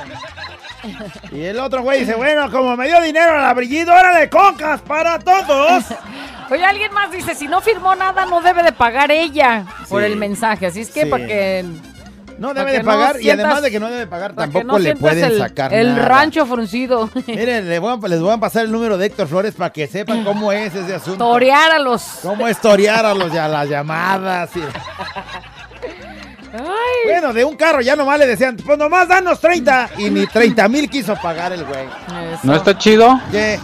[1.31, 4.81] Y el otro güey dice, bueno, como me dio dinero a la brillito, órale, cocas
[4.81, 5.85] para todos.
[6.51, 10.17] Oye, alguien más dice, si no firmó nada, no debe de pagar ella por el
[10.17, 10.67] mensaje.
[10.67, 11.09] Así es que Sí.
[11.09, 11.65] para que...
[12.41, 14.79] No debe que de pagar y sientas- además de que no debe pagar, tampoco no
[14.79, 16.09] le pueden el, sacar El nada.
[16.09, 17.09] rancho fruncido.
[17.27, 19.87] Miren, le voy a- les voy a pasar el número de Héctor Flores para que
[19.87, 21.19] sepan cómo es ese asunto.
[21.23, 22.03] Torear a los...
[22.23, 24.51] Cómo es torear a, los, a las llamadas.
[24.57, 24.61] y-
[27.05, 29.91] Bueno, de un carro ya nomás le decían, pues nomás danos 30.
[29.99, 31.85] Y ni 30 mil quiso pagar el güey.
[32.43, 33.21] ¿No está chido?
[33.31, 33.59] ¿Qué?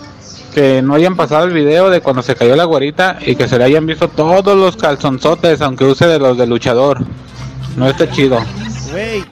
[0.54, 3.58] Que no hayan pasado el video de cuando se cayó la güerita y que se
[3.58, 7.04] le hayan visto todos los calzonzotes, aunque use de los de luchador.
[7.76, 8.42] No está chido.
[8.90, 9.24] Güey,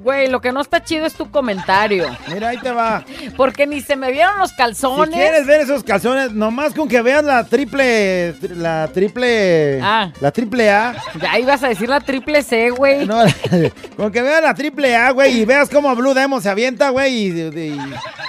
[0.00, 2.06] Güey, lo que no está chido es tu comentario.
[2.32, 3.04] mira, ahí te va.
[3.36, 5.08] Porque ni se me vieron los calzones.
[5.12, 8.34] Si quieres ver esos calzones, nomás con que veas la triple.
[8.56, 9.80] La triple.
[9.82, 10.12] Ah.
[10.20, 10.94] La triple A.
[11.20, 13.06] Ya ibas a decir la triple C, güey.
[13.06, 13.22] No,
[13.96, 17.12] con que veas la triple A, güey, y veas cómo Blue Demo se avienta, güey,
[17.14, 17.78] y, y- y-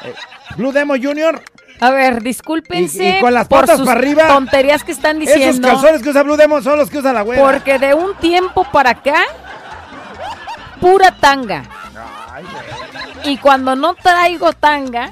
[0.05, 0.13] eh,
[0.57, 1.41] Blue Demo Junior.
[1.81, 4.27] A ver, discúlpense Y- y con las por patas sus para arriba.
[4.27, 5.67] tonterías que están Esos diciendo.
[5.67, 7.39] calzones que usa Blue Demo son los que usa la güey.
[7.39, 9.23] Porque de un tiempo para acá,
[10.81, 11.63] pura tanga.
[13.23, 15.11] Y cuando no traigo tanga,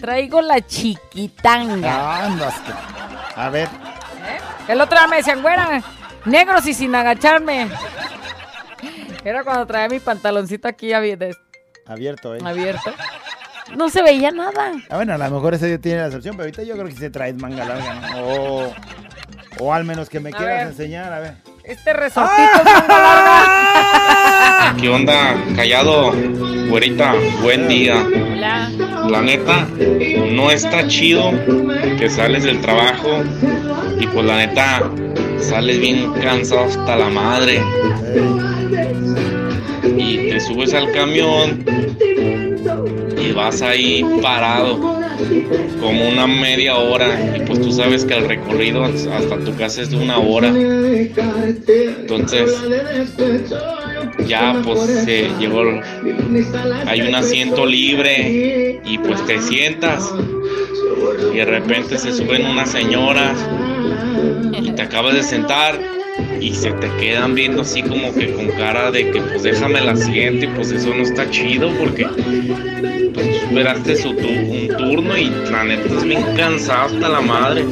[0.00, 2.24] traigo la chiquitanga.
[2.24, 2.54] Andas.
[3.36, 3.68] A ver.
[4.68, 5.82] El otro día me decían, güera,
[6.24, 7.68] negros y sin agacharme.
[9.24, 11.34] Era cuando traía mi pantaloncito aquí abi-
[11.86, 12.40] Abierto, eh.
[12.44, 12.92] abierto.
[13.76, 14.72] No se veía nada.
[14.88, 16.92] Ah, bueno, a lo mejor ese día tiene la excepción, pero ahorita yo creo que
[16.92, 18.18] sí traes manga larga, ¿no?
[18.26, 18.74] O,
[19.60, 20.66] o al menos que me A quieras ver.
[20.68, 21.34] enseñar, a ver.
[21.64, 24.74] Este resortito es manga larga.
[24.80, 26.12] ¿Qué onda, callado?
[26.70, 27.96] Güerita, buen día.
[28.04, 28.70] Hola.
[29.08, 29.66] La neta,
[30.32, 31.30] no está chido
[31.98, 33.22] que sales del trabajo
[33.98, 34.82] y pues la neta
[35.40, 37.62] sales bien cansado hasta la madre.
[39.96, 41.64] Y te subes al camión
[43.20, 44.78] y vas ahí parado
[45.80, 49.90] como una media hora y pues tú sabes que el recorrido hasta tu casa es
[49.90, 50.48] de una hora.
[52.00, 52.50] Entonces
[54.26, 55.62] ya pues se llegó,
[56.86, 60.12] hay un asiento libre y pues te sientas
[61.32, 63.38] y de repente se suben unas señoras
[64.60, 65.78] y te acabas de sentar
[66.40, 69.88] y se te quedan viendo así como que con cara de que pues déjame el
[69.88, 72.06] asiento y pues eso no está chido porque
[73.12, 77.64] pues esperaste su tu- un turno y la neta es bien cansado hasta la madre.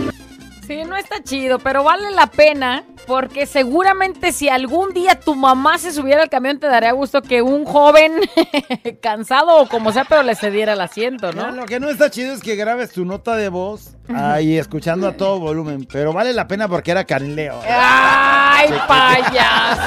[0.67, 5.79] Sí, no está chido, pero vale la pena porque seguramente si algún día tu mamá
[5.79, 8.15] se subiera al camión te daría gusto que un joven
[9.01, 11.53] cansado o como sea, pero le cediera el asiento, No, ¿no?
[11.53, 15.13] lo que no está chido es que grabes tu nota de voz ahí escuchando a
[15.13, 17.61] todo volumen, pero vale la pena porque era Canleo.
[17.65, 19.83] ¡Ay, payaso!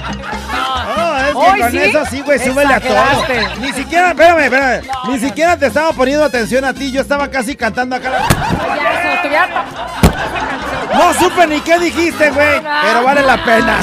[1.31, 2.95] Es que con sí, eso sí, güey, súbele a todo.
[3.59, 4.81] Ni siquiera, espérame, espérame.
[5.07, 6.91] Ni siquiera te estaba poniendo atención a ti.
[6.91, 8.11] Yo estaba casi cantando acá.
[9.21, 9.65] Hubiera
[10.93, 12.61] No supe ni qué dijiste, güey.
[12.83, 13.79] Pero vale la pena.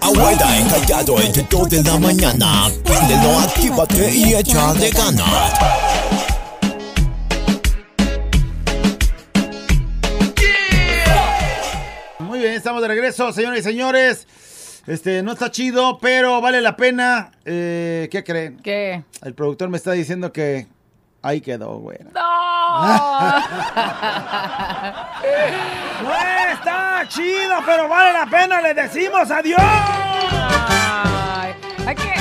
[0.00, 2.68] Abuela encallado entre 2 de la mañana.
[2.84, 5.52] Préndelo, actívate y échale ganas.
[12.42, 14.26] Bien, estamos de regreso, señores y señores.
[14.86, 17.30] Este, no está chido, pero vale la pena.
[17.44, 18.56] Eh, ¿Qué creen?
[18.62, 19.04] ¿Qué?
[19.22, 20.66] El productor me está diciendo que
[21.22, 21.98] ahí quedó, güey.
[22.12, 22.22] ¡No!
[26.02, 26.10] No
[26.52, 28.60] está chido, pero vale la pena.
[28.60, 29.60] Le decimos adiós.
[29.60, 31.54] Ay,
[31.86, 32.12] hay que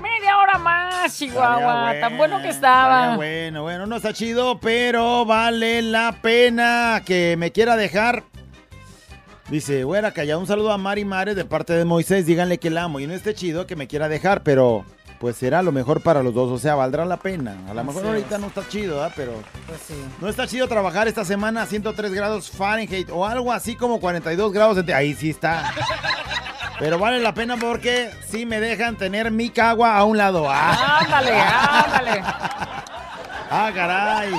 [0.00, 1.92] media hora más, Chihuahua.
[2.00, 3.16] Tan bueno que estaba.
[3.16, 8.24] Bueno, bueno, no está chido, pero vale la pena que me quiera dejar.
[9.50, 12.82] Dice, güera, callado, un saludo a Mari Mares de parte de Moisés, díganle que la
[12.84, 13.00] amo.
[13.00, 14.84] Y no esté chido que me quiera dejar, pero
[15.20, 17.56] pues será lo mejor para los dos, o sea, valdrá la pena.
[17.68, 19.10] A lo mejor ahorita no está chido, ¿ah?
[19.16, 19.32] Pero
[19.66, 19.94] Pues sí.
[20.20, 24.52] no está chido trabajar esta semana a 103 grados Fahrenheit o algo así como 42
[24.52, 24.76] grados.
[24.76, 25.72] centí- Ahí sí está.
[26.78, 30.46] Pero vale la pena porque sí me dejan tener mi cagua a un lado.
[30.48, 30.98] ¡Ah!
[31.00, 32.22] Ándale, ándale.
[33.50, 34.30] Ah, caray.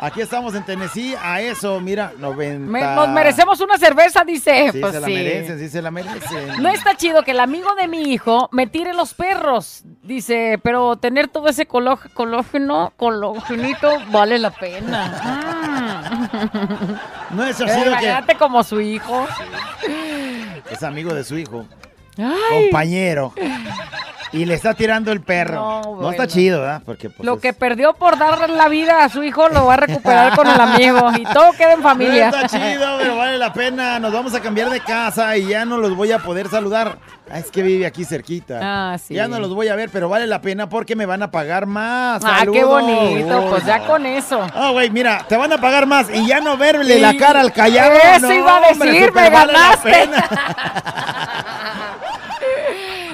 [0.00, 1.14] Aquí estamos en Tennessee.
[1.20, 2.70] A eso, mira, 90.
[2.70, 4.70] Me- nos merecemos una cerveza, dice.
[4.72, 5.12] Sí, Pues se la sí.
[5.14, 6.62] merecen, sí se la merecen.
[6.62, 9.82] No está chido que el amigo de mi hijo me tire los perros.
[10.02, 16.14] Dice, pero tener todo ese coló- colágeno, colágenito, vale la pena.
[17.30, 17.96] No es así lo
[18.26, 19.26] que como su hijo.
[20.70, 21.66] es amigo de su hijo,
[22.16, 23.32] Ay, compañero.
[24.32, 25.54] Y le está tirando el perro.
[25.54, 26.10] No, No, bueno.
[26.10, 26.82] está chido, ¿verdad?
[26.84, 29.74] Porque pues, lo es- que perdió por dar la vida a su hijo lo va
[29.74, 31.10] a recuperar con el amigo.
[31.16, 32.30] Y todo queda en familia.
[32.30, 33.98] No está chido, pero vale la pena.
[33.98, 36.98] Nos vamos a cambiar de casa y ya no los voy a poder saludar.
[37.30, 38.58] Ah, es que vive aquí cerquita.
[38.62, 39.14] Ah, sí.
[39.14, 41.66] Ya no los voy a ver, pero vale la pena porque me van a pagar
[41.66, 42.22] más.
[42.24, 42.82] Ah, qué Saludos.
[42.82, 43.46] bonito.
[43.50, 44.46] Pues ya con eso.
[44.54, 47.52] Ah, güey, mira, te van a pagar más y ya no verle la cara al
[47.52, 47.92] callado.
[48.16, 49.90] Eso no, iba a hombre, decir, súper me vale la ganaste.
[49.90, 50.28] pena.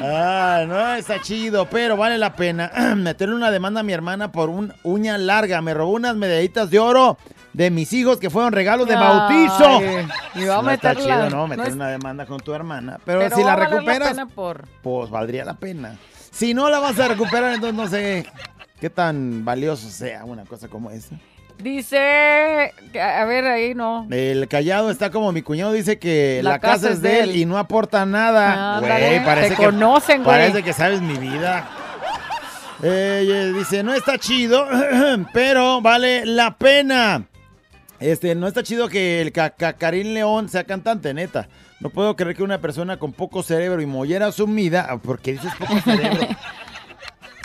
[0.07, 4.49] Ah, no, está chido, pero vale la pena meterle una demanda a mi hermana por
[4.49, 5.61] un uña larga.
[5.63, 7.17] Me robó unas medallitas de oro
[7.53, 9.79] de mis hijos que fueron regalos de bautizo.
[9.79, 11.37] Ay, y va a no está meterla- chido, ¿no?
[11.37, 12.99] no Meter es- una demanda con tu hermana.
[13.05, 14.67] Pero, Pero si la recuperas, por...
[14.83, 15.97] pues valdría la pena.
[16.31, 18.27] Si no la vas a recuperar, entonces no sé
[18.81, 21.15] qué tan valioso sea una cosa como esa.
[21.59, 24.07] Dice, a ver, ahí no.
[24.11, 27.47] El callado está como mi cuñado dice que la, La casa, es de él y
[27.47, 28.77] no aporta nada.
[28.79, 30.37] Ándale, Güey, parece te que conocen, güey.
[30.37, 31.67] Parece que sabes mi vida.
[32.83, 34.67] Eh, eh, dice, no está chido,
[35.33, 37.23] pero vale la pena.
[38.01, 41.49] Este, no está chido que el Ca- Ca- Karim León sea cantante, neta.
[41.81, 45.33] No puedo creer que una persona con poco cerebro y mollera sumida, ah, ¿por qué
[45.33, 46.27] dices poco cerebro?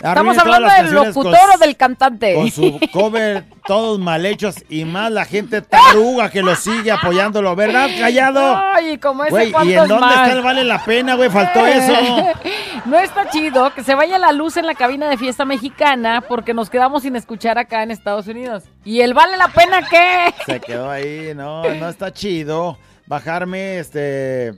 [0.02, 2.34] ¿Estamos hablando del locutor o del cantante?
[2.34, 7.54] con su cover todos mal hechos y más la gente taruga que lo sigue apoyándolo,
[7.54, 8.56] ¿verdad, callado?
[8.56, 10.28] Ay, como ese Güey, ¿y en dónde más?
[10.28, 11.30] está el vale la pena, güey?
[11.30, 11.92] Faltó eso.
[12.86, 16.54] No está chido que se vaya la luz en la cabina de fiesta mexicana porque
[16.54, 18.64] nos quedamos sin escuchar acá en Estados Unidos.
[18.86, 20.32] ¿Y el vale la pena qué?
[20.46, 24.54] Se quedó ahí, no, no está chido bajarme este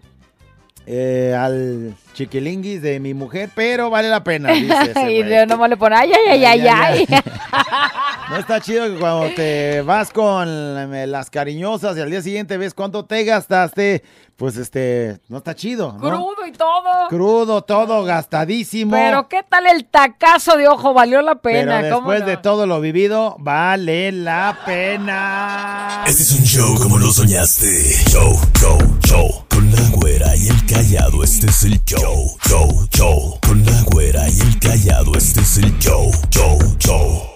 [0.86, 5.76] eh, al chiquilinguis de mi mujer, pero vale la pena, dice ese y nomás le
[5.76, 7.06] pone ay, ay, ay, ay, ay.
[8.32, 12.72] No está chido que cuando te vas con las cariñosas y al día siguiente ves
[12.72, 14.02] cuánto te gastaste,
[14.36, 15.92] pues este, no está chido.
[15.92, 15.98] ¿no?
[15.98, 17.08] Crudo y todo.
[17.10, 18.92] Crudo, todo gastadísimo.
[18.92, 21.80] Pero qué tal el tacazo de ojo, valió la pena.
[21.82, 22.26] Pero ¿cómo después no?
[22.26, 26.02] de todo lo vivido, vale la pena.
[26.06, 27.66] Este es un show como lo soñaste.
[28.08, 29.44] Show, show, show.
[29.50, 32.36] Con la güera y el callado, este es el show.
[32.48, 33.38] Show, show.
[33.46, 36.10] Con la güera y el callado, este es el show.
[36.30, 37.31] Show, show.